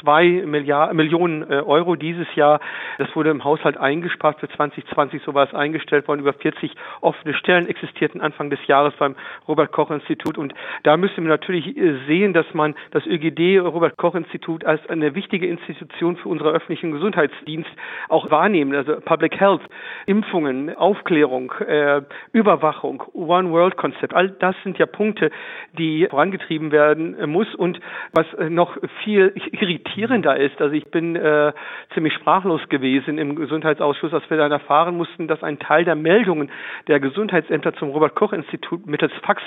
zwei 0.02 0.44
Milliarden, 0.46 0.96
Millionen 0.96 1.44
äh, 1.44 1.56
Euro 1.56 1.96
dieses 1.96 2.28
Jahr. 2.36 2.60
Das 2.98 3.14
wurde 3.16 3.30
im 3.30 3.44
Haushalt 3.44 3.78
eingespart 3.78 4.40
für 4.40 4.50
2020, 4.50 5.22
so 5.24 5.34
war 5.34 5.48
es 5.48 5.54
eingestellt 5.54 6.08
worden. 6.08 6.22
Über 6.22 6.34
40 6.34 6.72
offene 7.02 7.34
Stellen 7.34 7.68
existierten 7.68 8.22
Anfang 8.22 8.50
des 8.50 8.60
Jahres 8.68 8.94
beim 8.98 9.16
Robert 9.48 9.72
Koch 9.72 9.92
Institut. 9.92 10.38
Und 10.38 10.54
da 10.84 10.98
müssen 10.98 11.24
wir 11.24 11.30
natürlich 11.30 11.76
äh, 11.78 11.98
sehen, 12.08 12.34
dass 12.34 12.46
man 12.54 12.76
das 12.92 13.06
ÖGD, 13.06 13.60
Robert 13.60 13.98
Koch 13.98 14.16
Institut, 14.16 14.66
als 14.66 14.88
eine 14.90 15.16
wichtige 15.16 15.48
Institution 15.48 16.18
für 16.18 16.30
unseren 16.30 16.56
öffentlichen 16.56 16.92
Gesundheitsdienst 16.92 17.70
auch 18.10 18.30
wahrnehmen. 18.32 18.76
Also 18.76 19.00
Public 19.02 19.40
Health, 19.40 19.62
Impfungen, 20.06 20.76
Aufklärung, 20.76 21.52
äh, 21.68 22.02
Überwachung, 22.34 23.04
One 23.14 23.52
World 23.52 23.78
Konzept. 23.78 24.14
All 24.14 24.30
das 24.30 24.56
sind 24.64 24.78
ja 24.78 24.86
Punkte, 24.86 25.32
die 25.78 26.08
vorangetrieben 26.10 26.72
werden 26.72 27.16
muss. 27.30 27.54
Und 27.56 27.80
was 28.14 28.26
noch 28.50 28.78
viel 29.04 29.34
irritierender 29.52 29.77
irritierender 29.78 30.38
ist. 30.38 30.60
Also 30.60 30.74
ich 30.74 30.86
bin 30.86 31.16
äh, 31.16 31.54
ziemlich 31.94 32.14
sprachlos 32.14 32.62
gewesen 32.70 33.18
im 33.18 33.36
Gesundheitsausschuss, 33.36 34.14
als 34.14 34.30
wir 34.30 34.38
dann 34.38 34.52
erfahren 34.52 34.96
mussten, 34.96 35.28
dass 35.28 35.44
ein 35.44 35.60
Teil 35.60 35.86
der 35.86 35.96
Meldungen 35.96 36.50
der 36.88 37.00
Gesundheitsämter 37.00 37.74
zum 37.74 37.90
Robert 37.90 38.16
Koch 38.16 38.34
Institut 38.34 38.86
mittels 38.88 39.14
Fax 39.24 39.42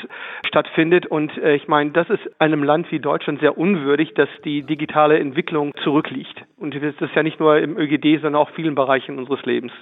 stattfindet. 0.46 1.06
Und 1.06 1.36
äh, 1.38 1.54
ich 1.54 1.68
meine, 1.68 1.90
das 1.90 2.08
ist 2.10 2.20
einem 2.38 2.62
Land 2.62 2.90
wie 2.90 3.00
Deutschland 3.00 3.40
sehr 3.40 3.58
unwürdig, 3.58 4.14
dass 4.14 4.28
die 4.44 4.62
digitale 4.62 5.18
Entwicklung 5.18 5.72
zurückliegt. 5.82 6.44
Und 6.56 6.74
das 6.74 6.82
ist 6.82 7.14
ja 7.14 7.22
nicht 7.22 7.40
nur 7.40 7.58
im 7.58 7.76
ÖGD, 7.76 8.22
sondern 8.22 8.36
auch 8.36 8.50
vielen 8.50 8.74
Bereichen 8.74 9.18
unseres 9.18 9.44
Lebens. 9.44 9.72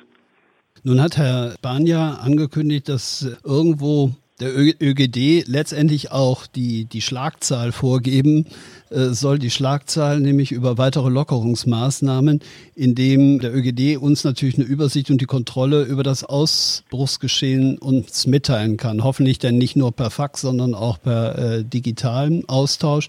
Nun 0.84 1.02
hat 1.02 1.16
Herr 1.16 1.54
Banja 1.60 2.18
angekündigt, 2.22 2.88
dass 2.88 3.40
irgendwo 3.44 4.10
der 4.40 4.56
ÖGD 4.56 5.46
letztendlich 5.46 6.12
auch 6.12 6.46
die, 6.46 6.84
die 6.84 7.00
Schlagzahl 7.00 7.72
vorgeben 7.72 8.46
äh, 8.90 9.08
soll, 9.08 9.38
die 9.38 9.50
Schlagzahl 9.50 10.20
nämlich 10.20 10.52
über 10.52 10.78
weitere 10.78 11.08
Lockerungsmaßnahmen, 11.08 12.40
indem 12.74 13.40
der 13.40 13.54
ÖGD 13.54 13.96
uns 13.96 14.24
natürlich 14.24 14.56
eine 14.56 14.64
Übersicht 14.64 15.10
und 15.10 15.20
die 15.20 15.26
Kontrolle 15.26 15.82
über 15.82 16.02
das 16.02 16.24
Ausbruchsgeschehen 16.24 17.78
uns 17.78 18.26
mitteilen 18.26 18.76
kann. 18.76 19.02
Hoffentlich 19.02 19.38
dann 19.38 19.58
nicht 19.58 19.76
nur 19.76 19.92
per 19.92 20.10
Fax, 20.10 20.42
sondern 20.42 20.74
auch 20.74 21.00
per 21.00 21.38
äh, 21.38 21.64
digitalen 21.64 22.48
Austausch. 22.48 23.08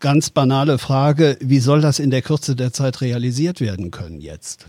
Ganz 0.00 0.30
banale 0.30 0.78
Frage, 0.78 1.36
wie 1.40 1.60
soll 1.60 1.80
das 1.80 1.98
in 1.98 2.10
der 2.10 2.22
Kürze 2.22 2.56
der 2.56 2.72
Zeit 2.72 3.02
realisiert 3.02 3.60
werden 3.60 3.90
können 3.90 4.20
jetzt? 4.20 4.66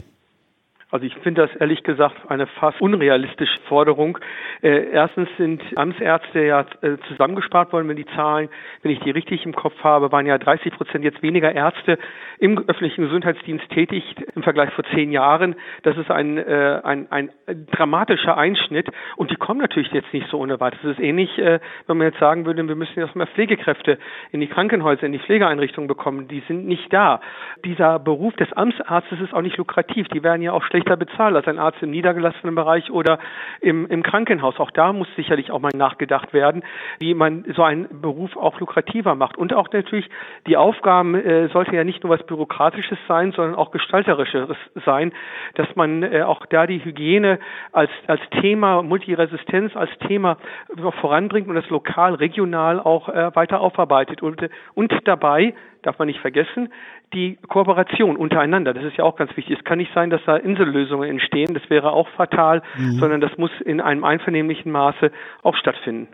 Also 0.93 1.07
ich 1.07 1.15
finde 1.23 1.41
das 1.41 1.55
ehrlich 1.55 1.81
gesagt 1.81 2.29
eine 2.29 2.45
fast 2.45 2.79
unrealistische 2.79 3.59
Forderung. 3.67 4.19
Äh, 4.61 4.91
erstens 4.91 5.27
sind 5.39 5.63
Amtsärzte 5.75 6.43
ja 6.43 6.67
äh, 6.81 6.97
zusammengespart 7.07 7.73
worden, 7.73 7.89
wenn 7.89 7.95
die 7.95 8.05
Zahlen, 8.05 8.47
wenn 8.83 8.91
ich 8.91 8.99
die 8.99 9.09
richtig 9.09 9.43
im 9.43 9.55
Kopf 9.55 9.73
habe, 9.83 10.11
waren 10.11 10.27
ja 10.27 10.37
30 10.37 10.71
Prozent 10.71 11.03
jetzt 11.03 11.23
weniger 11.23 11.51
Ärzte 11.51 11.97
im 12.37 12.59
öffentlichen 12.67 13.05
Gesundheitsdienst 13.05 13.67
tätig 13.71 14.03
im 14.35 14.43
Vergleich 14.43 14.71
vor 14.73 14.83
zehn 14.93 15.11
Jahren. 15.11 15.55
Das 15.81 15.97
ist 15.97 16.11
ein, 16.11 16.37
äh, 16.37 16.81
ein, 16.83 17.11
ein 17.11 17.31
dramatischer 17.71 18.37
Einschnitt 18.37 18.87
und 19.15 19.31
die 19.31 19.35
kommen 19.35 19.61
natürlich 19.61 19.91
jetzt 19.93 20.13
nicht 20.13 20.27
so 20.29 20.37
ohne 20.37 20.59
weiteres. 20.59 20.83
Das 20.83 20.91
ist 20.99 21.03
ähnlich, 21.03 21.39
äh, 21.39 21.59
wenn 21.87 21.97
man 21.97 22.05
jetzt 22.05 22.19
sagen 22.19 22.45
würde, 22.45 22.67
wir 22.67 22.75
müssen 22.75 23.09
mehr 23.15 23.27
Pflegekräfte 23.27 23.97
in 24.31 24.41
die 24.41 24.47
Krankenhäuser, 24.47 25.07
in 25.07 25.11
die 25.13 25.19
Pflegeeinrichtungen 25.19 25.87
bekommen. 25.87 26.27
Die 26.27 26.43
sind 26.47 26.67
nicht 26.67 26.93
da. 26.93 27.19
Dieser 27.65 27.97
Beruf 27.97 28.35
des 28.35 28.53
Amtsarztes 28.53 29.19
ist 29.21 29.33
auch 29.33 29.41
nicht 29.41 29.57
lukrativ. 29.57 30.07
Die 30.09 30.21
werden 30.21 30.43
ja 30.43 30.51
auch 30.51 30.61
schlecht 30.61 30.82
schlechter 30.83 30.97
bezahlt 30.97 31.35
als 31.35 31.47
ein 31.47 31.59
Arzt 31.59 31.81
im 31.81 31.91
niedergelassenen 31.91 32.55
Bereich 32.55 32.91
oder 32.91 33.19
im, 33.61 33.87
im 33.87 34.03
Krankenhaus. 34.03 34.59
Auch 34.59 34.71
da 34.71 34.93
muss 34.93 35.07
sicherlich 35.15 35.51
auch 35.51 35.59
mal 35.59 35.71
nachgedacht 35.75 36.33
werden, 36.33 36.63
wie 36.99 37.13
man 37.13 37.45
so 37.55 37.63
einen 37.63 38.01
Beruf 38.01 38.35
auch 38.35 38.59
lukrativer 38.59 39.15
macht. 39.15 39.37
Und 39.37 39.53
auch 39.53 39.71
natürlich 39.71 40.09
die 40.47 40.57
Aufgaben 40.57 41.15
äh, 41.15 41.47
sollte 41.49 41.75
ja 41.75 41.83
nicht 41.83 42.03
nur 42.03 42.13
was 42.13 42.25
Bürokratisches 42.25 42.97
sein, 43.07 43.31
sondern 43.31 43.55
auch 43.55 43.71
Gestalterisches 43.71 44.49
sein, 44.85 45.13
dass 45.55 45.67
man 45.75 46.03
äh, 46.03 46.23
auch 46.23 46.45
da 46.47 46.67
die 46.67 46.83
Hygiene 46.83 47.39
als, 47.71 47.91
als 48.07 48.21
Thema, 48.41 48.83
Multiresistenz 48.83 49.75
als 49.75 49.91
Thema 50.07 50.37
voranbringt 51.01 51.47
und 51.47 51.55
das 51.55 51.69
lokal, 51.69 52.15
regional 52.15 52.79
auch 52.79 53.09
äh, 53.09 53.35
weiter 53.35 53.61
aufarbeitet 53.61 54.21
und, 54.21 54.49
und 54.75 54.93
dabei 55.05 55.53
darf 55.83 55.99
man 55.99 56.07
nicht 56.07 56.19
vergessen, 56.19 56.69
die 57.13 57.37
Kooperation 57.47 58.15
untereinander. 58.15 58.73
Das 58.73 58.83
ist 58.83 58.97
ja 58.97 59.03
auch 59.03 59.15
ganz 59.15 59.35
wichtig. 59.37 59.57
Es 59.57 59.63
kann 59.63 59.77
nicht 59.77 59.91
sein, 59.93 60.09
dass 60.09 60.21
da 60.25 60.35
Insellösungen 60.35 61.09
entstehen. 61.09 61.53
Das 61.53 61.69
wäre 61.69 61.91
auch 61.91 62.07
fatal, 62.09 62.61
mhm. 62.77 62.99
sondern 62.99 63.21
das 63.21 63.37
muss 63.37 63.51
in 63.65 63.81
einem 63.81 64.03
einvernehmlichen 64.03 64.71
Maße 64.71 65.11
auch 65.43 65.55
stattfinden. 65.55 66.07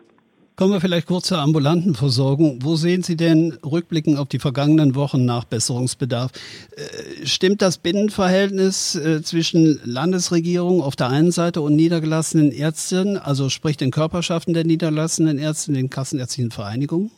Kommen 0.60 0.74
wir 0.74 0.80
vielleicht 0.82 1.06
kurz 1.06 1.28
zur 1.28 1.38
ambulanten 1.38 1.94
Versorgung. 1.94 2.58
Wo 2.60 2.74
sehen 2.74 3.02
Sie 3.02 3.16
denn 3.16 3.56
rückblickend 3.64 4.18
auf 4.18 4.28
die 4.28 4.38
vergangenen 4.38 4.94
Wochen 4.94 5.24
Nachbesserungsbedarf? 5.24 6.32
Äh, 6.76 7.24
stimmt 7.24 7.62
das 7.62 7.78
Binnenverhältnis 7.78 8.94
äh, 8.94 9.22
zwischen 9.22 9.80
Landesregierung 9.86 10.82
auf 10.82 10.96
der 10.96 11.08
einen 11.08 11.30
Seite 11.30 11.62
und 11.62 11.76
niedergelassenen 11.76 12.52
Ärzten, 12.52 13.16
also 13.16 13.48
sprich 13.48 13.78
den 13.78 13.90
Körperschaften 13.90 14.52
der 14.52 14.64
niedergelassenen 14.64 15.38
Ärzte, 15.38 15.72
den 15.72 15.88
kassenärztlichen 15.88 16.50
Vereinigungen? 16.50 17.10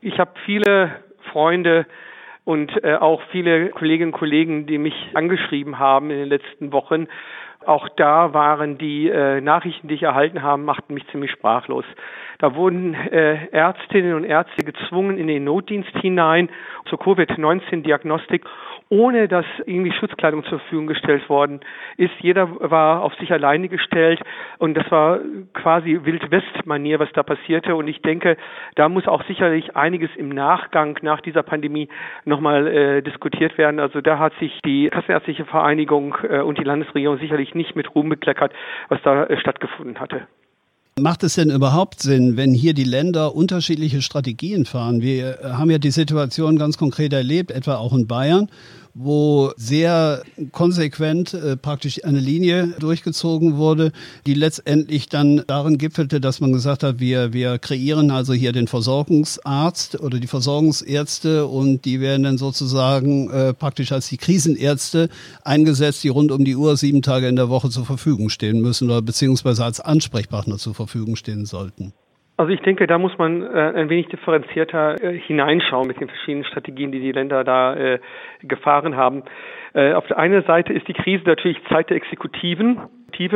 Ich 0.00 0.18
habe 0.18 0.32
viele 0.44 0.96
Freunde 1.30 1.86
und 2.48 2.82
äh, 2.82 2.94
auch 2.94 3.20
viele 3.30 3.68
Kolleginnen 3.68 4.10
und 4.10 4.18
Kollegen, 4.18 4.64
die 4.64 4.78
mich 4.78 4.94
angeschrieben 5.12 5.78
haben 5.78 6.10
in 6.10 6.16
den 6.16 6.28
letzten 6.30 6.72
Wochen. 6.72 7.06
Auch 7.66 7.90
da 7.90 8.32
waren 8.32 8.78
die 8.78 9.10
äh, 9.10 9.42
Nachrichten, 9.42 9.86
die 9.88 9.96
ich 9.96 10.04
erhalten 10.04 10.42
habe, 10.42 10.62
machten 10.62 10.94
mich 10.94 11.06
ziemlich 11.08 11.30
sprachlos. 11.30 11.84
Da 12.38 12.54
wurden 12.54 12.94
äh, 12.94 13.46
Ärztinnen 13.50 14.14
und 14.14 14.24
Ärzte 14.24 14.64
gezwungen 14.64 15.18
in 15.18 15.26
den 15.26 15.44
Notdienst 15.44 15.96
hinein 15.98 16.48
zur 16.86 16.98
Covid-19-Diagnostik 16.98 18.44
ohne 18.90 19.28
dass 19.28 19.44
irgendwie 19.66 19.92
Schutzkleidung 19.92 20.44
zur 20.44 20.60
Verfügung 20.60 20.86
gestellt 20.86 21.28
worden 21.28 21.60
ist. 21.96 22.12
Jeder 22.20 22.48
war 22.70 23.02
auf 23.02 23.14
sich 23.16 23.32
alleine 23.32 23.68
gestellt 23.68 24.20
und 24.58 24.74
das 24.74 24.90
war 24.90 25.20
quasi 25.52 26.00
Wildwest-Manier, 26.04 26.98
was 26.98 27.12
da 27.12 27.22
passierte. 27.22 27.76
Und 27.76 27.88
ich 27.88 28.00
denke, 28.02 28.36
da 28.76 28.88
muss 28.88 29.06
auch 29.06 29.24
sicherlich 29.24 29.76
einiges 29.76 30.10
im 30.16 30.30
Nachgang 30.30 30.98
nach 31.02 31.20
dieser 31.20 31.42
Pandemie 31.42 31.88
nochmal 32.24 32.66
äh, 32.66 33.02
diskutiert 33.02 33.58
werden. 33.58 33.80
Also 33.80 34.00
da 34.00 34.18
hat 34.18 34.32
sich 34.40 34.58
die 34.64 34.88
Kassenärztliche 34.88 35.44
Vereinigung 35.44 36.16
äh, 36.28 36.40
und 36.40 36.58
die 36.58 36.64
Landesregierung 36.64 37.18
sicherlich 37.18 37.54
nicht 37.54 37.76
mit 37.76 37.94
Ruhm 37.94 38.08
bekleckert, 38.08 38.52
was 38.88 39.02
da 39.02 39.24
äh, 39.24 39.38
stattgefunden 39.38 40.00
hatte. 40.00 40.26
Macht 41.00 41.22
es 41.22 41.34
denn 41.34 41.50
überhaupt 41.50 42.02
Sinn, 42.02 42.36
wenn 42.36 42.54
hier 42.54 42.74
die 42.74 42.84
Länder 42.84 43.34
unterschiedliche 43.34 44.02
Strategien 44.02 44.64
fahren? 44.64 45.00
Wir 45.00 45.38
haben 45.42 45.70
ja 45.70 45.78
die 45.78 45.90
Situation 45.90 46.58
ganz 46.58 46.76
konkret 46.76 47.12
erlebt, 47.12 47.50
etwa 47.50 47.76
auch 47.76 47.92
in 47.92 48.06
Bayern, 48.06 48.48
wo 49.00 49.52
sehr 49.56 50.24
konsequent 50.50 51.32
äh, 51.32 51.56
praktisch 51.56 52.04
eine 52.04 52.18
Linie 52.18 52.74
durchgezogen 52.80 53.56
wurde, 53.56 53.92
die 54.26 54.34
letztendlich 54.34 55.08
dann 55.08 55.44
darin 55.46 55.78
gipfelte, 55.78 56.20
dass 56.20 56.40
man 56.40 56.52
gesagt 56.52 56.82
hat, 56.82 56.98
wir, 56.98 57.32
wir 57.32 57.60
kreieren 57.60 58.10
also 58.10 58.32
hier 58.32 58.50
den 58.50 58.66
Versorgungsarzt 58.66 60.00
oder 60.00 60.18
die 60.18 60.26
Versorgungsärzte 60.26 61.46
und 61.46 61.84
die 61.84 62.00
werden 62.00 62.24
dann 62.24 62.38
sozusagen 62.38 63.30
äh, 63.30 63.54
praktisch 63.54 63.92
als 63.92 64.08
die 64.08 64.16
Krisenärzte 64.16 65.10
eingesetzt, 65.44 66.02
die 66.02 66.08
rund 66.08 66.32
um 66.32 66.44
die 66.44 66.56
Uhr 66.56 66.76
sieben 66.76 67.02
Tage 67.02 67.28
in 67.28 67.36
der 67.36 67.48
Woche 67.48 67.70
zur 67.70 67.86
Verfügung 67.86 68.30
stehen 68.30 68.60
müssen 68.60 68.90
oder 68.90 69.00
beziehungsweise 69.00 69.64
als 69.64 69.78
Ansprechpartner 69.78 70.58
zur 70.58 70.74
Verfügung 70.74 71.14
stehen 71.14 71.46
sollten. 71.46 71.92
Also 72.38 72.52
ich 72.52 72.60
denke, 72.60 72.86
da 72.86 72.98
muss 72.98 73.18
man 73.18 73.42
äh, 73.42 73.72
ein 73.74 73.90
wenig 73.90 74.06
differenzierter 74.10 75.02
äh, 75.02 75.18
hineinschauen 75.18 75.88
mit 75.88 76.00
den 76.00 76.08
verschiedenen 76.08 76.44
Strategien, 76.44 76.92
die 76.92 77.00
die 77.00 77.10
Länder 77.10 77.42
da 77.42 77.74
äh, 77.74 77.98
gefahren 78.42 78.96
haben. 78.96 79.24
Äh, 79.74 79.92
auf 79.94 80.06
der 80.06 80.18
einen 80.18 80.44
Seite 80.44 80.72
ist 80.72 80.86
die 80.86 80.92
Krise 80.92 81.24
natürlich 81.24 81.58
Zeit 81.68 81.90
der 81.90 81.96
Exekutiven 81.96 82.78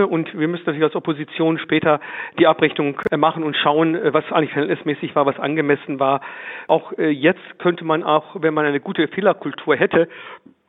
und 0.09 0.39
wir 0.39 0.47
müssen 0.47 0.63
natürlich 0.65 0.85
als 0.85 0.95
Opposition 0.95 1.59
später 1.59 1.99
die 2.39 2.47
Abrechnung 2.47 3.01
äh, 3.11 3.17
machen 3.17 3.43
und 3.43 3.57
schauen, 3.57 3.97
äh, 3.97 4.15
was 4.15 4.31
eigentlich 4.31 4.53
verhältnismäßig 4.53 5.17
war, 5.17 5.27
was 5.27 5.41
angemessen 5.41 5.99
war. 5.99 6.21
Auch 6.69 6.93
äh, 6.97 7.09
jetzt 7.09 7.59
könnte 7.59 7.85
man 7.85 8.05
auch, 8.05 8.37
wenn 8.41 8.55
man 8.55 8.65
eine 8.65 8.79
gute 8.79 9.09
Fehlerkultur 9.09 9.75
hätte, 9.75 10.09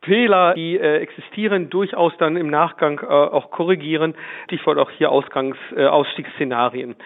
Fehler, 0.04 0.54
die 0.54 0.78
äh, 0.78 0.98
existieren, 0.98 1.70
durchaus 1.70 2.16
dann 2.18 2.36
im 2.36 2.48
Nachgang 2.48 3.00
äh, 3.02 3.06
auch 3.06 3.50
korrigieren. 3.50 4.14
Stichwort 4.46 4.78
auch 4.78 4.90
hier 4.90 5.10
Ausgangs, 5.10 5.56
äh, 5.76 5.86
Ausstiegsszenarien. 5.86 6.96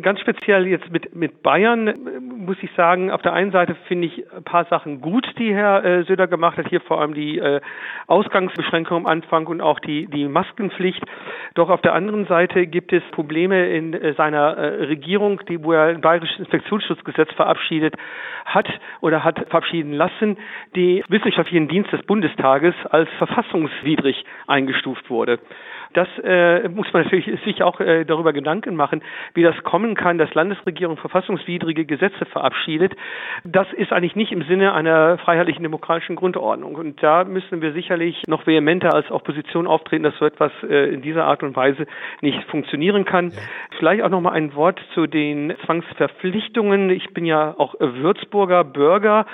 Ganz 0.00 0.18
speziell 0.20 0.66
jetzt 0.66 0.90
mit, 0.90 1.14
mit 1.14 1.42
Bayern 1.42 1.88
äh, 1.88 1.92
muss 2.20 2.56
ich 2.62 2.70
sagen, 2.72 3.10
auf 3.10 3.20
der 3.20 3.34
einen 3.34 3.52
Seite 3.52 3.74
finde 3.86 4.06
ich 4.06 4.24
ein 4.32 4.42
paar 4.42 4.64
Sachen 4.66 5.02
gut, 5.02 5.26
die 5.38 5.54
Herr 5.54 5.84
äh, 5.84 6.04
Söder 6.04 6.26
gemacht 6.26 6.56
hat. 6.56 6.68
Hier 6.68 6.80
vor 6.80 7.02
allem 7.02 7.12
die 7.12 7.38
äh, 7.38 7.60
Ausgangsbeschränkung 8.06 8.96
am 8.96 9.06
Anfang 9.06 9.46
und 9.46 9.60
auch 9.60 9.78
die, 9.80 10.06
die 10.06 10.26
Maskenpflicht. 10.26 11.02
Doch 11.52 11.68
auf 11.68 11.82
der 11.82 11.92
anderen 11.92 12.26
Seite 12.26 12.66
gibt 12.66 12.94
es 12.94 13.02
Probleme 13.10 13.68
in 13.68 13.92
äh, 13.92 14.14
seiner 14.14 14.56
äh, 14.56 14.84
Regierung, 14.86 15.40
die, 15.48 15.62
wo 15.62 15.72
er 15.72 15.88
ein 15.88 16.00
bayerisches 16.00 16.38
Infektionsschutzgesetz 16.38 17.32
verabschiedet 17.34 17.94
hat 18.46 18.68
oder 19.02 19.22
hat 19.22 19.38
verabschieden 19.50 19.92
lassen, 19.92 20.38
die 20.74 21.04
wissenschaftlichen 21.08 21.68
Dienst 21.68 21.92
des 21.92 22.02
Bundestages 22.24 22.74
als 22.90 23.08
verfassungswidrig 23.18 24.24
eingestuft 24.46 25.10
wurde. 25.10 25.38
Das 25.92 26.08
äh, 26.24 26.68
muss 26.68 26.92
man 26.92 27.04
natürlich 27.04 27.30
sich 27.44 27.62
auch 27.62 27.78
äh, 27.78 28.04
darüber 28.04 28.32
Gedanken 28.32 28.74
machen, 28.74 29.02
wie 29.34 29.42
das 29.42 29.54
kommen 29.62 29.94
kann, 29.94 30.18
dass 30.18 30.34
Landesregierung 30.34 30.96
verfassungswidrige 30.96 31.84
Gesetze 31.84 32.24
verabschiedet. 32.24 32.94
Das 33.44 33.72
ist 33.74 33.92
eigentlich 33.92 34.16
nicht 34.16 34.32
im 34.32 34.42
Sinne 34.42 34.72
einer 34.72 35.18
freiheitlichen 35.18 35.62
demokratischen 35.62 36.16
Grundordnung. 36.16 36.74
Und 36.74 37.00
da 37.02 37.22
müssen 37.24 37.62
wir 37.62 37.72
sicherlich 37.74 38.22
noch 38.26 38.46
vehementer 38.46 38.92
als 38.92 39.10
Opposition 39.10 39.68
auftreten, 39.68 40.02
dass 40.02 40.16
so 40.18 40.24
etwas 40.24 40.50
äh, 40.68 40.92
in 40.92 41.02
dieser 41.02 41.26
Art 41.26 41.44
und 41.44 41.54
Weise 41.54 41.86
nicht 42.22 42.42
funktionieren 42.44 43.04
kann. 43.04 43.30
Ja. 43.30 43.38
Vielleicht 43.78 44.02
auch 44.02 44.10
noch 44.10 44.20
mal 44.20 44.32
ein 44.32 44.54
Wort 44.56 44.80
zu 44.94 45.06
den 45.06 45.54
Zwangsverpflichtungen. 45.64 46.90
Ich 46.90 47.14
bin 47.14 47.24
ja 47.24 47.54
auch 47.56 47.74
Würzburger 47.78 48.64
Bürger. 48.64 49.26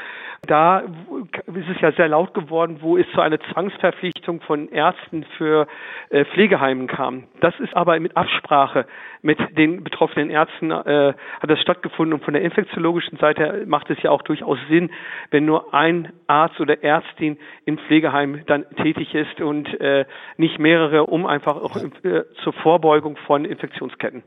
Da 0.47 0.79
ist 0.79 1.69
es 1.69 1.81
ja 1.81 1.93
sehr 1.93 2.09
laut 2.09 2.33
geworden, 2.35 2.79
wo 2.81 2.97
es 2.97 3.07
zu 3.13 3.21
einer 3.21 3.39
Zwangsverpflichtung 3.53 4.41
von 4.41 4.69
Ärzten 4.71 5.25
für 5.37 5.67
äh, 6.09 6.25
Pflegeheimen 6.25 6.87
kam. 6.87 7.25
Das 7.41 7.59
ist 7.61 7.77
aber 7.77 7.99
mit 8.01 8.17
Absprache 8.17 8.87
mit 9.23 9.39
den 9.57 9.85
betroffenen 9.85 10.31
Ärzten 10.31 10.71
äh, 10.71 11.15
hat 11.41 11.51
das 11.51 11.61
stattgefunden 11.61 12.15
und 12.15 12.25
von 12.25 12.33
der 12.35 12.43
infektiologischen 12.43 13.19
Seite 13.19 13.65
macht 13.67 13.91
es 13.91 14.03
ja 14.03 14.11
auch 14.11 14.23
durchaus 14.23 14.59
Sinn, 14.69 14.91
wenn 15.31 15.45
nur 15.45 15.75
ein 15.75 16.13
Arzt 16.27 16.59
oder 16.61 16.83
Ärztin 16.83 17.39
im 17.67 17.79
Pflegeheim 17.79 18.43
dann 18.47 18.65
tätig 18.77 19.15
ist 19.15 19.41
und 19.41 19.69
äh, 19.81 20.07
nicht 20.37 20.59
mehrere, 20.59 21.05
um 21.05 21.27
einfach 21.27 21.57
auch 21.57 21.77
äh, 21.77 22.25
zur 22.43 22.53
Vorbeugung 22.55 23.17
von 23.27 23.45
Infektionsketten. 23.45 24.23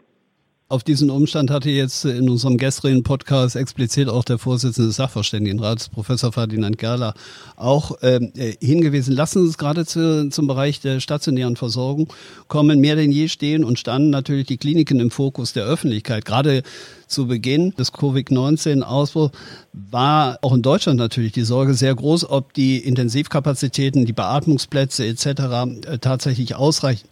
Auf 0.74 0.84
diesen 0.84 1.12
Umstand 1.12 1.52
hatte 1.52 1.70
jetzt 1.70 2.04
in 2.04 2.28
unserem 2.28 2.58
gestrigen 2.58 3.04
Podcast 3.04 3.56
explizit 3.56 4.10
auch 4.10 4.24
der 4.24 4.40
Vorsitzende 4.40 4.88
des 4.88 4.96
Sachverständigenrats, 4.96 5.90
Professor 5.90 6.32
Ferdinand 6.32 6.80
Gerler, 6.80 7.14
auch 7.56 7.92
ähm, 8.02 8.32
äh, 8.36 8.54
hingewiesen. 8.60 9.14
Lassen 9.14 9.42
Sie 9.44 9.50
uns 9.50 9.60
gerade 9.60 9.86
zu, 9.86 10.30
zum 10.30 10.48
Bereich 10.48 10.80
der 10.80 11.00
stationären 11.00 11.58
Versorgung 11.58 12.12
kommen. 12.48 12.80
Mehr 12.80 12.96
denn 12.96 13.12
je 13.12 13.28
stehen 13.28 13.64
und 13.64 13.78
standen 13.78 14.10
natürlich 14.10 14.48
die 14.48 14.58
Kliniken 14.58 15.00
im 15.00 15.12
Fokus 15.12 15.54
der 15.54 15.66
Öffentlichkeit. 15.66 16.26
Gerade 16.26 16.64
zu 17.06 17.28
Beginn 17.28 17.76
des 17.76 17.94
Covid-19-Ausbruchs 17.94 19.38
war 19.74 20.40
auch 20.42 20.56
in 20.56 20.64
Deutschland 20.64 20.98
natürlich 20.98 21.34
die 21.34 21.44
Sorge 21.44 21.76
sehr 21.76 21.94
groß, 21.94 22.28
ob 22.28 22.52
die 22.54 22.80
Intensivkapazitäten, 22.80 24.06
die 24.06 24.14
Beatmungsplätze 24.14 25.06
etc. 25.06 25.26
Äh, 25.26 26.00
tatsächlich 26.02 26.56
ausreichen. 26.56 27.08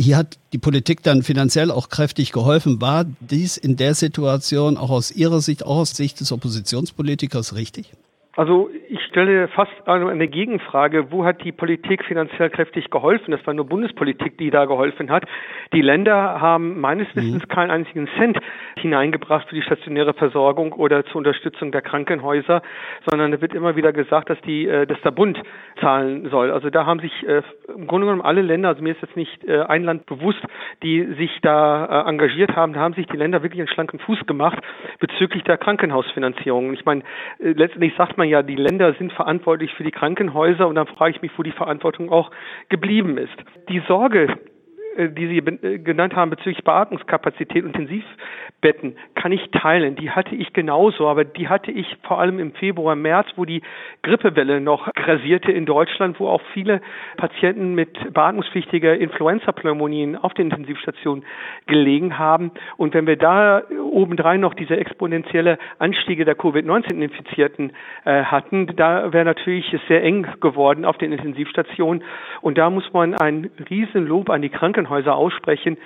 Hier 0.00 0.16
hat 0.16 0.38
die 0.54 0.58
Politik 0.58 1.02
dann 1.02 1.22
finanziell 1.22 1.70
auch 1.70 1.90
kräftig 1.90 2.32
geholfen. 2.32 2.80
War 2.80 3.04
dies 3.20 3.58
in 3.58 3.76
der 3.76 3.94
Situation 3.94 4.78
auch 4.78 4.88
aus 4.88 5.10
Ihrer 5.10 5.42
Sicht, 5.42 5.62
auch 5.62 5.76
aus 5.76 5.90
Sicht 5.90 6.20
des 6.20 6.32
Oppositionspolitikers 6.32 7.54
richtig? 7.54 7.92
Also 8.36 8.70
ich 8.88 9.02
stelle 9.06 9.48
fast 9.48 9.72
eine 9.86 10.28
Gegenfrage, 10.28 11.10
wo 11.10 11.24
hat 11.24 11.42
die 11.42 11.50
Politik 11.50 12.04
finanziell 12.04 12.48
kräftig 12.48 12.88
geholfen? 12.88 13.32
Das 13.32 13.44
war 13.44 13.54
nur 13.54 13.66
Bundespolitik, 13.66 14.38
die 14.38 14.50
da 14.50 14.66
geholfen 14.66 15.10
hat. 15.10 15.24
Die 15.72 15.82
Länder 15.82 16.40
haben 16.40 16.80
meines 16.80 17.08
mhm. 17.14 17.20
Wissens 17.20 17.48
keinen 17.48 17.72
einzigen 17.72 18.08
Cent 18.18 18.38
hineingebracht 18.78 19.48
für 19.48 19.56
die 19.56 19.62
stationäre 19.62 20.14
Versorgung 20.14 20.72
oder 20.72 21.04
zur 21.06 21.16
Unterstützung 21.16 21.72
der 21.72 21.82
Krankenhäuser, 21.82 22.62
sondern 23.10 23.32
es 23.32 23.40
wird 23.40 23.52
immer 23.52 23.74
wieder 23.74 23.92
gesagt, 23.92 24.30
dass 24.30 24.40
die, 24.42 24.68
äh, 24.68 24.86
dass 24.86 25.00
der 25.00 25.10
Bund 25.10 25.36
zahlen 25.80 26.28
soll. 26.30 26.52
Also 26.52 26.70
da 26.70 26.86
haben 26.86 27.00
sich 27.00 27.12
äh, 27.26 27.42
im 27.74 27.88
Grunde 27.88 28.06
genommen 28.06 28.22
alle 28.22 28.42
Länder, 28.42 28.68
also 28.68 28.82
mir 28.82 28.92
ist 28.92 29.02
jetzt 29.02 29.16
nicht 29.16 29.42
äh, 29.44 29.62
ein 29.62 29.82
Land 29.82 30.06
bewusst, 30.06 30.40
die 30.84 31.04
sich 31.14 31.40
da 31.42 32.06
engagiert 32.06 32.54
haben, 32.54 32.74
da 32.74 32.80
haben 32.80 32.94
sich 32.94 33.06
die 33.06 33.16
Länder 33.16 33.42
wirklich 33.42 33.60
einen 33.60 33.68
schlanken 33.68 33.98
Fuß 33.98 34.26
gemacht 34.26 34.58
bezüglich 35.00 35.42
der 35.44 35.58
Krankenhausfinanzierung. 35.58 36.72
Ich 36.74 36.84
meine, 36.84 37.02
letztendlich 37.38 37.94
sagt 37.96 38.16
man 38.16 38.19
ja, 38.26 38.42
die 38.42 38.56
Länder 38.56 38.94
sind 38.94 39.12
verantwortlich 39.12 39.74
für 39.74 39.84
die 39.84 39.90
Krankenhäuser 39.90 40.66
und 40.68 40.74
dann 40.74 40.86
frage 40.86 41.16
ich 41.16 41.22
mich, 41.22 41.32
wo 41.36 41.42
die 41.42 41.52
Verantwortung 41.52 42.10
auch 42.10 42.30
geblieben 42.68 43.18
ist. 43.18 43.36
Die 43.68 43.82
Sorge, 43.86 44.38
die 44.96 45.26
Sie 45.28 45.38
äh, 45.38 45.78
genannt 45.78 46.14
haben 46.14 46.30
bezüglich 46.30 46.64
Beatmungskapazität, 46.64 47.64
Intensivbetten, 47.64 48.96
kann 49.14 49.32
ich 49.32 49.50
teilen. 49.50 49.96
Die 49.96 50.10
hatte 50.10 50.34
ich 50.34 50.52
genauso, 50.52 51.08
aber 51.08 51.24
die 51.24 51.48
hatte 51.48 51.70
ich 51.70 51.96
vor 52.02 52.18
allem 52.18 52.38
im 52.38 52.52
Februar, 52.52 52.96
März, 52.96 53.28
wo 53.36 53.44
die 53.44 53.62
Grippewelle 54.02 54.60
noch 54.60 54.92
grasierte 54.94 55.52
in 55.52 55.64
Deutschland, 55.64 56.18
wo 56.18 56.28
auch 56.28 56.42
viele 56.52 56.80
Patienten 57.16 57.74
mit 57.74 58.12
beatmungspflichtiger 58.12 58.96
Influenza-Pneumonien 58.96 60.16
auf 60.16 60.34
den 60.34 60.50
Intensivstationen 60.50 61.24
gelegen 61.66 62.18
haben. 62.18 62.50
Und 62.76 62.94
wenn 62.94 63.06
wir 63.06 63.16
da 63.16 63.62
obendrein 63.92 64.40
noch 64.40 64.54
diese 64.54 64.76
exponentielle 64.76 65.58
Anstiege 65.78 66.24
der 66.24 66.34
Covid-19-Infizierten 66.34 67.72
äh, 68.04 68.24
hatten, 68.24 68.74
da 68.76 69.12
wäre 69.12 69.24
natürlich 69.24 69.72
es 69.72 69.80
sehr 69.88 70.02
eng 70.02 70.26
geworden 70.40 70.84
auf 70.84 70.98
den 70.98 71.12
Intensivstationen. 71.12 72.02
Und 72.40 72.58
da 72.58 72.70
muss 72.70 72.92
man 72.92 73.14
ein 73.14 73.50
Riesenlob 73.70 74.30
an 74.30 74.42
die 74.42 74.48
Krankenhäuser 74.48 74.79
Krankenhäuser 74.80 75.14
aussprechen, 75.14 75.76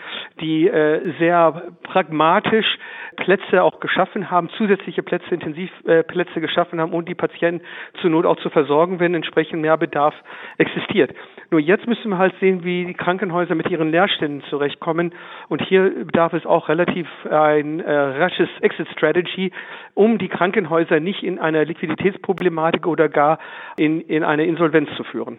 die 0.40 0.68
äh, 0.68 1.12
sehr 1.18 1.72
pragmatisch 1.82 2.78
Plätze 3.16 3.62
auch 3.62 3.80
geschaffen 3.80 4.30
haben, 4.30 4.48
zusätzliche 4.56 5.02
Plätze, 5.02 5.34
Intensivplätze 5.34 6.36
äh, 6.36 6.40
geschaffen 6.40 6.80
haben, 6.80 6.92
um 6.92 7.04
die 7.04 7.14
Patienten 7.14 7.64
zur 8.00 8.10
Not 8.10 8.26
auch 8.26 8.36
zu 8.36 8.50
versorgen, 8.50 9.00
wenn 9.00 9.14
entsprechend 9.14 9.62
mehr 9.62 9.76
Bedarf 9.76 10.14
existiert. 10.58 11.12
Nur 11.50 11.60
jetzt 11.60 11.86
müssen 11.86 12.10
wir 12.10 12.18
halt 12.18 12.34
sehen, 12.40 12.64
wie 12.64 12.84
die 12.84 12.94
Krankenhäuser 12.94 13.54
mit 13.54 13.68
ihren 13.70 13.90
Leerständen 13.90 14.42
zurechtkommen. 14.48 15.12
Und 15.48 15.62
hier 15.62 15.90
bedarf 16.04 16.32
es 16.32 16.46
auch 16.46 16.68
relativ 16.68 17.08
ein 17.30 17.80
äh, 17.80 17.92
rasches 17.92 18.48
Exit 18.60 18.88
Strategy, 18.92 19.52
um 19.94 20.18
die 20.18 20.28
Krankenhäuser 20.28 21.00
nicht 21.00 21.22
in 21.22 21.38
eine 21.38 21.64
Liquiditätsproblematik 21.64 22.86
oder 22.86 23.08
gar 23.08 23.38
in, 23.76 24.00
in 24.00 24.24
eine 24.24 24.44
Insolvenz 24.44 24.88
zu 24.96 25.04
führen. 25.04 25.38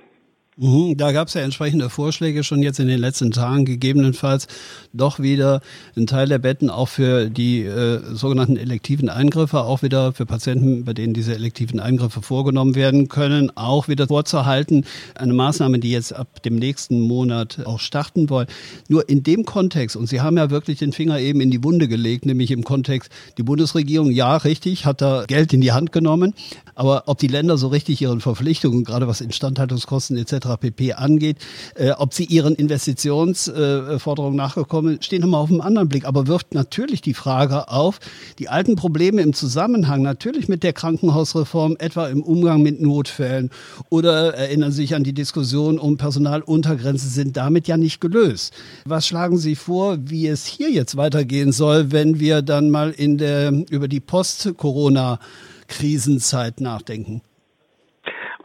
Mhm, 0.58 0.96
da 0.96 1.12
gab 1.12 1.28
es 1.28 1.34
ja 1.34 1.42
entsprechende 1.42 1.90
Vorschläge 1.90 2.42
schon 2.46 2.64
jetzt 2.64 2.80
in 2.80 2.88
den 2.88 3.00
letzten 3.00 3.32
Tagen, 3.32 3.66
gegebenenfalls 3.66 4.48
doch 4.94 5.20
wieder 5.20 5.60
einen 5.98 6.08
Teil 6.08 6.30
der 6.30 6.40
Betten 6.40 6.70
auch 6.70 6.88
für 6.88 7.30
die 7.30 7.64
äh, 7.64 8.00
sogenannten 8.14 8.56
elektiven 8.56 9.10
Eingriffe, 9.10 9.64
auch 9.64 9.84
wieder 9.84 10.14
für 10.14 10.26
Patienten, 10.26 10.86
bei 10.86 10.94
denen 10.94 11.14
diese 11.14 11.36
elektiven 11.36 11.82
Eingriffe 11.82 12.22
vorgenommen 12.22 12.74
werden 12.74 13.10
können, 13.10 13.52
auch 13.58 13.90
wieder 13.90 14.08
vorzuhalten. 14.08 14.86
Eine 15.16 15.34
Maßnahme, 15.34 15.80
die 15.80 15.92
jetzt 15.92 16.14
ab 16.14 16.42
dem 16.44 16.56
nächsten 16.56 17.02
Monat 17.02 17.60
auch 17.66 17.82
starten 17.82 18.30
wollen. 18.30 18.48
Nur 18.88 19.10
in 19.10 19.24
dem 19.24 19.44
Kontext, 19.44 19.98
und 19.98 20.08
Sie 20.08 20.22
haben 20.22 20.38
ja 20.38 20.52
wirklich 20.52 20.80
den 20.80 20.94
Finger 20.94 21.20
eben 21.20 21.42
in 21.42 21.52
die 21.52 21.66
Wunde 21.66 21.90
gelegt, 21.90 22.26
nämlich 22.26 22.52
im 22.52 22.64
Kontext, 22.64 23.12
die 23.38 23.44
Bundesregierung, 23.44 24.10
ja, 24.10 24.38
richtig, 24.38 24.86
hat 24.86 25.02
da 25.02 25.26
Geld 25.28 25.52
in 25.52 25.60
die 25.60 25.74
Hand 25.74 25.92
genommen, 25.92 26.34
aber 26.76 27.04
ob 27.08 27.18
die 27.18 27.28
Länder 27.28 27.58
so 27.58 27.68
richtig 27.68 28.02
ihren 28.02 28.22
Verpflichtungen, 28.22 28.86
gerade 28.86 29.10
was 29.10 29.20
Instandhaltungskosten 29.20 30.16
etc 30.16 30.45
pp. 30.58 30.94
angeht, 30.94 31.38
äh, 31.76 31.92
ob 31.92 32.14
sie 32.14 32.26
ihren 32.26 32.56
Investitionsforderungen 32.56 34.40
äh, 34.40 34.42
nachgekommen 34.42 35.02
stehen 35.02 35.22
nochmal 35.22 35.42
auf 35.42 35.50
einem 35.50 35.62
anderen 35.62 35.90
Blick, 35.90 36.06
aber 36.06 36.28
wirft 36.28 36.54
natürlich 36.54 37.02
die 37.02 37.14
Frage 37.14 37.70
auf, 37.70 38.00
die 38.40 38.50
alten 38.50 38.76
Probleme 38.76 39.22
im 39.22 39.34
Zusammenhang 39.34 40.02
natürlich 40.02 40.48
mit 40.48 40.64
der 40.64 40.74
Krankenhausreform, 40.74 41.76
etwa 41.80 42.08
im 42.08 42.24
Umgang 42.24 42.62
mit 42.62 42.82
Notfällen 42.82 43.50
oder 43.90 44.34
erinnern 44.36 44.72
sich 44.72 44.96
an 44.96 45.04
die 45.04 45.14
Diskussion 45.14 45.80
um 45.80 45.98
Personaluntergrenzen, 45.98 47.10
sind 47.10 47.38
damit 47.38 47.68
ja 47.68 47.78
nicht 47.78 48.02
gelöst. 48.02 48.54
Was 48.86 49.08
schlagen 49.08 49.38
Sie 49.38 49.56
vor, 49.56 49.98
wie 50.02 50.28
es 50.28 50.46
hier 50.46 50.72
jetzt 50.72 50.98
weitergehen 50.98 51.52
soll, 51.52 51.92
wenn 51.92 52.20
wir 52.20 52.42
dann 52.42 52.70
mal 52.70 52.92
in 52.92 53.18
der, 53.18 53.52
über 53.70 53.88
die 53.88 54.00
Post-Corona-Krisenzeit 54.00 56.62
nachdenken? 56.62 57.22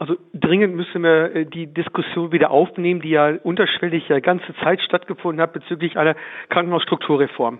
Also 0.01 0.15
dringend 0.33 0.75
müssen 0.75 1.03
wir 1.03 1.35
äh, 1.35 1.45
die 1.45 1.71
Diskussion 1.71 2.31
wieder 2.31 2.49
aufnehmen, 2.49 3.01
die 3.01 3.11
ja 3.11 3.35
unterschwellig 3.43 4.09
ja 4.09 4.19
ganze 4.19 4.51
Zeit 4.63 4.81
stattgefunden 4.81 5.39
hat 5.39 5.53
bezüglich 5.53 5.95
einer 5.95 6.15
Krankenhausstrukturreform. 6.49 7.59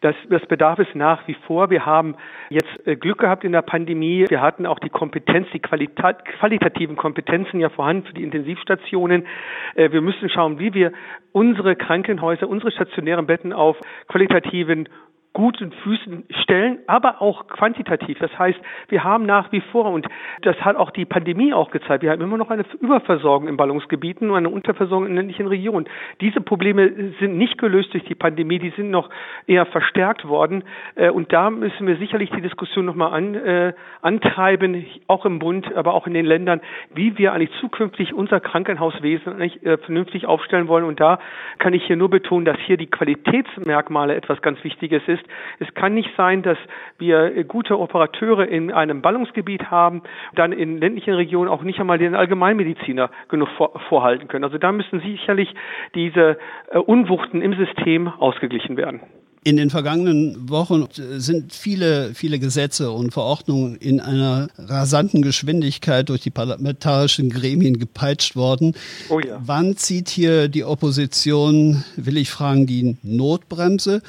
Das, 0.00 0.14
das 0.30 0.40
bedarf 0.46 0.78
es 0.78 0.86
nach 0.94 1.28
wie 1.28 1.36
vor. 1.46 1.68
Wir 1.68 1.84
haben 1.84 2.16
jetzt 2.48 2.86
äh, 2.86 2.96
Glück 2.96 3.18
gehabt 3.18 3.44
in 3.44 3.52
der 3.52 3.60
Pandemie. 3.60 4.24
Wir 4.26 4.40
hatten 4.40 4.64
auch 4.64 4.78
die 4.78 4.88
Kompetenz, 4.88 5.48
die 5.52 5.60
Qualita 5.60 6.14
qualitativen 6.14 6.96
Kompetenzen 6.96 7.60
ja 7.60 7.68
vorhanden 7.68 8.06
für 8.06 8.14
die 8.14 8.22
Intensivstationen. 8.22 9.26
Äh, 9.74 9.92
wir 9.92 10.00
müssen 10.00 10.30
schauen, 10.30 10.58
wie 10.58 10.72
wir 10.72 10.92
unsere 11.32 11.76
Krankenhäuser, 11.76 12.48
unsere 12.48 12.72
stationären 12.72 13.26
Betten 13.26 13.52
auf 13.52 13.76
qualitativen 14.08 14.88
guten 15.34 15.72
Füßen 15.72 16.24
stellen, 16.42 16.78
aber 16.86 17.22
auch 17.22 17.46
quantitativ. 17.46 18.18
Das 18.18 18.38
heißt, 18.38 18.58
wir 18.88 19.02
haben 19.02 19.24
nach 19.24 19.50
wie 19.50 19.62
vor, 19.72 19.86
und 19.86 20.06
das 20.42 20.56
hat 20.60 20.76
auch 20.76 20.90
die 20.90 21.06
Pandemie 21.06 21.54
auch 21.54 21.70
gezeigt, 21.70 22.02
wir 22.02 22.10
haben 22.10 22.20
immer 22.20 22.36
noch 22.36 22.50
eine 22.50 22.64
Überversorgung 22.80 23.48
in 23.48 23.56
Ballungsgebieten 23.56 24.30
und 24.30 24.36
eine 24.36 24.50
Unterversorgung 24.50 25.06
in 25.06 25.16
ländlichen 25.16 25.46
Regionen. 25.46 25.88
Diese 26.20 26.42
Probleme 26.42 27.14
sind 27.18 27.38
nicht 27.38 27.56
gelöst 27.56 27.94
durch 27.94 28.04
die 28.04 28.14
Pandemie, 28.14 28.58
die 28.58 28.70
sind 28.70 28.90
noch 28.90 29.08
eher 29.46 29.64
verstärkt 29.66 30.28
worden. 30.28 30.64
Äh, 30.96 31.10
und 31.10 31.32
da 31.32 31.48
müssen 31.48 31.86
wir 31.86 31.96
sicherlich 31.96 32.30
die 32.30 32.42
Diskussion 32.42 32.84
nochmal 32.84 33.14
an, 33.14 33.34
äh, 33.34 33.72
antreiben, 34.02 34.84
auch 35.06 35.24
im 35.24 35.38
Bund, 35.38 35.74
aber 35.74 35.94
auch 35.94 36.06
in 36.06 36.12
den 36.12 36.26
Ländern, 36.26 36.60
wie 36.94 37.16
wir 37.16 37.32
eigentlich 37.32 37.52
zukünftig 37.60 38.12
unser 38.12 38.40
Krankenhauswesen 38.40 39.32
eigentlich 39.32 39.64
äh, 39.64 39.78
vernünftig 39.78 40.26
aufstellen 40.26 40.68
wollen. 40.68 40.84
Und 40.84 41.00
da 41.00 41.18
kann 41.58 41.72
ich 41.72 41.84
hier 41.86 41.96
nur 41.96 42.10
betonen, 42.10 42.44
dass 42.44 42.58
hier 42.66 42.76
die 42.76 42.88
Qualitätsmerkmale 42.88 44.14
etwas 44.14 44.42
ganz 44.42 44.62
Wichtiges 44.62 45.02
ist 45.06 45.21
ist. 45.22 45.68
Es 45.68 45.74
kann 45.74 45.94
nicht 45.94 46.10
sein, 46.16 46.42
dass 46.42 46.58
wir 46.98 47.44
gute 47.44 47.78
Operateure 47.78 48.46
in 48.46 48.70
einem 48.70 49.02
Ballungsgebiet 49.02 49.70
haben, 49.70 50.02
dann 50.34 50.52
in 50.52 50.78
ländlichen 50.78 51.14
Regionen 51.14 51.50
auch 51.50 51.62
nicht 51.62 51.78
einmal 51.80 51.98
den 51.98 52.14
Allgemeinmediziner 52.14 53.10
genug 53.28 53.48
vor, 53.56 53.78
vorhalten 53.88 54.28
können. 54.28 54.44
Also 54.44 54.58
da 54.58 54.72
müssen 54.72 55.00
sicherlich 55.00 55.54
diese 55.94 56.38
äh, 56.70 56.78
Unwuchten 56.78 57.42
im 57.42 57.54
System 57.54 58.08
ausgeglichen 58.08 58.76
werden. 58.76 59.00
In 59.44 59.56
den 59.56 59.70
vergangenen 59.70 60.48
Wochen 60.48 60.86
sind 60.92 61.52
viele, 61.52 62.14
viele 62.14 62.38
Gesetze 62.38 62.92
und 62.92 63.12
Verordnungen 63.12 63.74
in 63.74 63.98
einer 63.98 64.46
rasanten 64.56 65.20
Geschwindigkeit 65.20 66.08
durch 66.10 66.20
die 66.20 66.30
parlamentarischen 66.30 67.28
Gremien 67.28 67.80
gepeitscht 67.80 68.36
worden. 68.36 68.74
Oh 69.08 69.18
ja. 69.18 69.40
Wann 69.44 69.76
zieht 69.76 70.10
hier 70.10 70.46
die 70.46 70.62
Opposition, 70.62 71.82
will 71.96 72.18
ich 72.18 72.30
fragen, 72.30 72.68
die 72.68 72.96
Notbremse? 73.02 74.02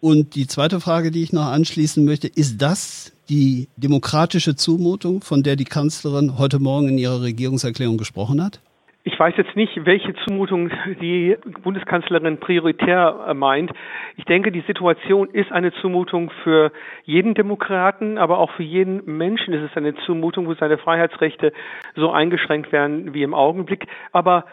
Und 0.00 0.36
die 0.36 0.46
zweite 0.46 0.80
Frage, 0.80 1.10
die 1.10 1.22
ich 1.22 1.32
noch 1.32 1.46
anschließen 1.46 2.04
möchte, 2.04 2.28
ist 2.28 2.62
das 2.62 3.12
die 3.28 3.68
demokratische 3.76 4.54
Zumutung, 4.54 5.22
von 5.22 5.42
der 5.42 5.56
die 5.56 5.64
Kanzlerin 5.64 6.38
heute 6.38 6.60
Morgen 6.60 6.88
in 6.88 6.98
ihrer 6.98 7.22
Regierungserklärung 7.22 7.98
gesprochen 7.98 8.42
hat? 8.42 8.60
Ich 9.04 9.18
weiß 9.18 9.34
jetzt 9.38 9.56
nicht, 9.56 9.86
welche 9.86 10.14
Zumutung 10.26 10.70
die 11.00 11.34
Bundeskanzlerin 11.62 12.38
prioritär 12.40 13.24
äh, 13.26 13.32
meint. 13.32 13.72
Ich 14.16 14.24
denke, 14.26 14.52
die 14.52 14.60
Situation 14.66 15.30
ist 15.30 15.50
eine 15.50 15.72
Zumutung 15.80 16.30
für 16.44 16.72
jeden 17.04 17.32
Demokraten, 17.32 18.18
aber 18.18 18.38
auch 18.38 18.50
für 18.50 18.64
jeden 18.64 19.02
Menschen 19.06 19.54
ist 19.54 19.70
es 19.70 19.76
eine 19.76 19.94
Zumutung, 20.04 20.46
wo 20.46 20.54
seine 20.54 20.76
Freiheitsrechte 20.76 21.52
so 21.96 22.10
eingeschränkt 22.10 22.70
werden 22.70 23.14
wie 23.14 23.22
im 23.22 23.32
Augenblick. 23.32 23.86
Aber 24.12 24.44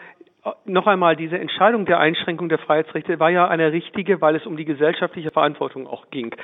noch 0.64 0.86
einmal, 0.86 1.16
diese 1.16 1.38
Entscheidung 1.38 1.86
der 1.86 1.98
Einschränkung 1.98 2.48
der 2.48 2.58
Freiheitsrechte 2.58 3.18
war 3.18 3.30
ja 3.30 3.48
eine 3.48 3.72
richtige, 3.72 4.20
weil 4.20 4.36
es 4.36 4.46
um 4.46 4.56
die 4.56 4.64
gesellschaftliche 4.64 5.30
Verantwortung 5.30 5.86
auch 5.86 6.10
ging. 6.10 6.34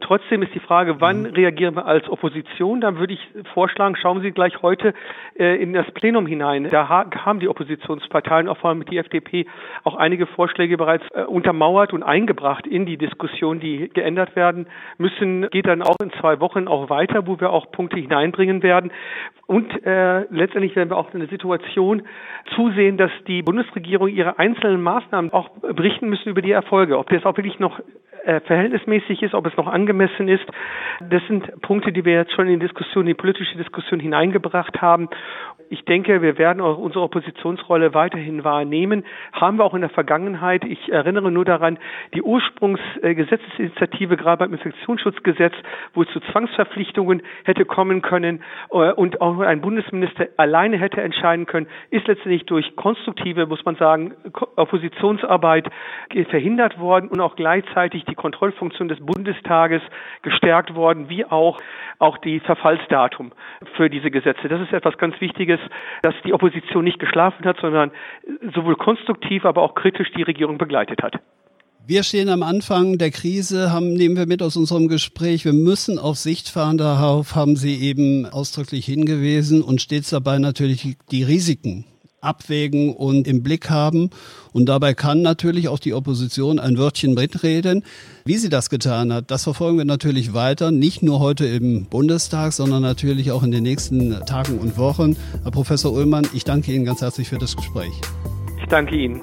Trotzdem 0.00 0.42
ist 0.42 0.54
die 0.54 0.60
Frage, 0.60 1.00
wann 1.00 1.20
mhm. 1.20 1.26
reagieren 1.26 1.76
wir 1.76 1.86
als 1.86 2.08
Opposition? 2.08 2.80
Dann 2.80 2.98
würde 2.98 3.14
ich 3.14 3.20
vorschlagen, 3.54 3.96
schauen 3.96 4.20
Sie 4.20 4.32
gleich 4.32 4.62
heute 4.62 4.94
äh, 5.38 5.62
in 5.62 5.72
das 5.72 5.88
Plenum 5.92 6.26
hinein. 6.26 6.68
Da 6.70 6.88
haben 6.88 7.40
die 7.40 7.48
Oppositionsparteien, 7.48 8.48
auch 8.48 8.58
vor 8.58 8.70
allem 8.70 8.84
die 8.84 8.98
FDP, 8.98 9.46
auch 9.84 9.94
einige 9.94 10.26
Vorschläge 10.26 10.76
bereits 10.76 11.04
äh, 11.14 11.22
untermauert 11.22 11.92
und 11.92 12.02
eingebracht 12.02 12.66
in 12.66 12.84
die 12.84 12.96
Diskussion, 12.96 13.60
die 13.60 13.88
geändert 13.90 14.34
werden 14.34 14.66
müssen. 14.98 15.48
Geht 15.50 15.66
dann 15.66 15.82
auch 15.82 15.96
in 16.02 16.10
zwei 16.20 16.40
Wochen 16.40 16.68
auch 16.68 16.90
weiter, 16.90 17.26
wo 17.26 17.38
wir 17.38 17.50
auch 17.50 17.70
Punkte 17.70 17.98
hineinbringen 17.98 18.62
werden. 18.62 18.90
Und 19.46 19.70
äh, 19.86 20.22
letztendlich 20.30 20.74
werden 20.74 20.90
wir 20.90 20.96
auch 20.96 21.14
in 21.14 21.20
der 21.20 21.28
Situation 21.28 22.02
zusehen, 22.54 22.96
dass 22.96 23.12
die 23.26 23.42
Bundesregierung 23.42 24.08
ihre 24.08 24.38
einzelnen 24.38 24.82
Maßnahmen 24.82 25.32
auch 25.32 25.50
berichten 25.60 26.08
müssen 26.08 26.28
über 26.28 26.42
die 26.42 26.52
Erfolge. 26.52 26.98
Ob 26.98 27.08
das 27.10 27.24
auch 27.24 27.36
wirklich 27.36 27.58
noch 27.58 27.80
äh, 28.26 28.40
verhältnismäßig 28.40 29.22
ist, 29.22 29.34
ob 29.34 29.46
es 29.46 29.56
noch 29.56 29.68
angemessen 29.68 30.28
ist. 30.28 30.44
Das 31.00 31.22
sind 31.28 31.60
Punkte, 31.62 31.92
die 31.92 32.04
wir 32.04 32.14
jetzt 32.14 32.32
schon 32.32 32.48
in 32.48 32.58
die 32.58 32.66
Diskussion, 32.66 33.04
in 33.04 33.08
die 33.08 33.14
politische 33.14 33.56
Diskussion 33.56 34.00
hineingebracht 34.00 34.82
haben. 34.82 35.08
Ich 35.68 35.84
denke, 35.84 36.22
wir 36.22 36.38
werden 36.38 36.60
auch 36.60 36.78
unsere 36.78 37.02
Oppositionsrolle 37.04 37.92
weiterhin 37.92 38.44
wahrnehmen. 38.44 39.04
Haben 39.32 39.58
wir 39.58 39.64
auch 39.64 39.74
in 39.74 39.80
der 39.80 39.90
Vergangenheit. 39.90 40.64
Ich 40.64 40.92
erinnere 40.92 41.30
nur 41.30 41.44
daran, 41.44 41.78
die 42.14 42.22
Ursprungsgesetzesinitiative 42.22 44.16
gerade 44.16 44.38
beim 44.44 44.52
Infektionsschutzgesetz, 44.52 45.54
wo 45.94 46.02
es 46.02 46.08
zu 46.10 46.20
Zwangsverpflichtungen 46.20 47.22
hätte 47.44 47.64
kommen 47.64 48.02
können 48.02 48.42
äh, 48.70 48.92
und 48.92 49.20
auch 49.20 49.38
ein 49.40 49.60
Bundesminister 49.60 50.28
alleine 50.36 50.78
hätte 50.78 51.00
entscheiden 51.00 51.46
können, 51.46 51.66
ist 51.90 52.06
letztendlich 52.06 52.44
durch 52.46 52.76
konstruktive, 52.76 53.46
muss 53.46 53.64
man 53.64 53.76
sagen, 53.76 54.14
Oppositionsarbeit 54.56 55.68
verhindert 56.30 56.78
worden 56.78 57.08
und 57.08 57.20
auch 57.20 57.36
gleichzeitig 57.36 58.04
die 58.04 58.15
Kontrollfunktion 58.16 58.88
des 58.88 58.98
Bundestages 59.00 59.82
gestärkt 60.22 60.74
worden, 60.74 61.08
wie 61.08 61.24
auch, 61.24 61.58
auch 61.98 62.18
die 62.18 62.40
Verfallsdatum 62.40 63.32
für 63.76 63.88
diese 63.88 64.10
Gesetze. 64.10 64.48
Das 64.48 64.60
ist 64.60 64.72
etwas 64.72 64.98
ganz 64.98 65.20
Wichtiges, 65.20 65.60
dass 66.02 66.14
die 66.24 66.32
Opposition 66.32 66.84
nicht 66.84 66.98
geschlafen 66.98 67.44
hat, 67.44 67.58
sondern 67.60 67.90
sowohl 68.54 68.76
konstruktiv, 68.76 69.44
aber 69.44 69.62
auch 69.62 69.74
kritisch 69.74 70.10
die 70.16 70.22
Regierung 70.22 70.58
begleitet 70.58 71.02
hat. 71.02 71.20
Wir 71.88 72.02
stehen 72.02 72.28
am 72.30 72.42
Anfang 72.42 72.98
der 72.98 73.12
Krise, 73.12 73.70
haben, 73.70 73.94
nehmen 73.94 74.16
wir 74.16 74.26
mit 74.26 74.42
aus 74.42 74.56
unserem 74.56 74.88
Gespräch, 74.88 75.44
wir 75.44 75.52
müssen 75.52 76.00
auf 76.00 76.16
Sicht 76.16 76.48
fahren, 76.48 76.78
darauf 76.78 77.36
haben 77.36 77.54
Sie 77.54 77.80
eben 77.80 78.26
ausdrücklich 78.26 78.84
hingewiesen 78.86 79.62
und 79.62 79.80
stets 79.80 80.10
dabei 80.10 80.38
natürlich 80.40 80.96
die 81.12 81.22
Risiken 81.22 81.84
abwägen 82.20 82.94
und 82.94 83.26
im 83.26 83.42
Blick 83.42 83.70
haben. 83.70 84.10
Und 84.52 84.66
dabei 84.66 84.94
kann 84.94 85.22
natürlich 85.22 85.68
auch 85.68 85.78
die 85.78 85.94
Opposition 85.94 86.58
ein 86.58 86.78
Wörtchen 86.78 87.14
mitreden. 87.14 87.84
Wie 88.24 88.36
sie 88.36 88.48
das 88.48 88.70
getan 88.70 89.12
hat, 89.12 89.30
das 89.30 89.44
verfolgen 89.44 89.78
wir 89.78 89.84
natürlich 89.84 90.32
weiter, 90.32 90.70
nicht 90.70 91.02
nur 91.02 91.20
heute 91.20 91.46
im 91.46 91.86
Bundestag, 91.86 92.52
sondern 92.52 92.82
natürlich 92.82 93.32
auch 93.32 93.42
in 93.42 93.50
den 93.50 93.62
nächsten 93.62 94.12
Tagen 94.26 94.58
und 94.58 94.78
Wochen. 94.78 95.16
Herr 95.42 95.50
Professor 95.50 95.92
Ullmann, 95.92 96.26
ich 96.32 96.44
danke 96.44 96.72
Ihnen 96.72 96.84
ganz 96.84 97.00
herzlich 97.02 97.28
für 97.28 97.38
das 97.38 97.56
Gespräch. 97.56 97.92
Ich 98.58 98.68
danke 98.68 98.96
Ihnen. 98.96 99.22